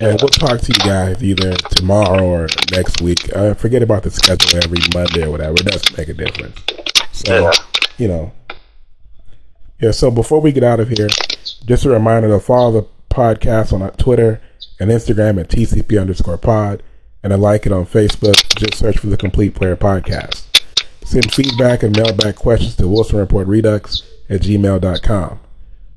And 0.00 0.20
we'll 0.20 0.28
talk 0.28 0.60
to 0.60 0.72
you 0.72 0.78
guys 0.78 1.22
either 1.22 1.54
tomorrow 1.54 2.24
or 2.24 2.46
next 2.70 3.00
week. 3.00 3.34
Uh, 3.34 3.54
forget 3.54 3.82
about 3.82 4.04
the 4.04 4.10
schedule 4.10 4.58
every 4.62 4.78
Monday 4.94 5.24
or 5.24 5.30
whatever. 5.30 5.54
It 5.54 5.66
doesn't 5.66 5.98
make 5.98 6.08
a 6.08 6.14
difference. 6.14 6.60
So, 7.12 7.42
yeah. 7.42 7.52
you 7.96 8.08
know. 8.08 8.32
Yeah, 9.80 9.90
so 9.92 10.10
before 10.10 10.40
we 10.40 10.52
get 10.52 10.64
out 10.64 10.80
of 10.80 10.88
here, 10.88 11.08
just 11.66 11.84
a 11.84 11.90
reminder 11.90 12.28
to 12.28 12.40
follow 12.40 12.72
the 12.72 12.88
podcast 13.10 13.72
on 13.72 13.88
Twitter 13.92 14.40
and 14.80 14.90
Instagram 14.90 15.40
at 15.40 15.48
TCP 15.48 16.00
underscore 16.00 16.38
pod 16.38 16.82
and 17.22 17.32
to 17.32 17.36
like 17.36 17.66
it 17.66 17.72
on 17.72 17.86
Facebook. 17.86 18.36
Just 18.56 18.74
search 18.74 18.98
for 18.98 19.08
the 19.08 19.16
Complete 19.16 19.54
Player 19.54 19.76
Podcast. 19.76 20.46
Send 21.04 21.32
feedback 21.32 21.82
and 21.82 21.96
mail 21.96 22.14
back 22.14 22.36
questions 22.36 22.76
to 22.76 22.88
Wilson 22.88 23.18
Report 23.18 23.46
Redux 23.46 24.02
at 24.28 24.42
gmail.com. 24.42 25.40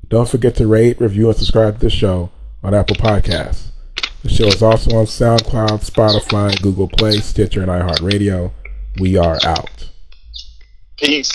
Don't 0.08 0.28
forget 0.28 0.54
to 0.56 0.66
rate, 0.66 1.00
review, 1.00 1.28
and 1.28 1.36
subscribe 1.36 1.74
to 1.74 1.80
the 1.80 1.90
show 1.90 2.30
on 2.62 2.74
Apple 2.74 2.96
Podcasts. 2.96 3.71
The 4.22 4.28
show 4.28 4.46
is 4.46 4.62
also 4.62 4.96
on 4.96 5.06
SoundCloud, 5.06 5.90
Spotify, 5.90 6.60
Google 6.62 6.88
Play, 6.88 7.18
Stitcher, 7.18 7.62
and 7.62 7.70
iHeartRadio. 7.70 8.52
We 9.00 9.16
are 9.16 9.38
out. 9.44 9.90
Peace. 10.96 11.32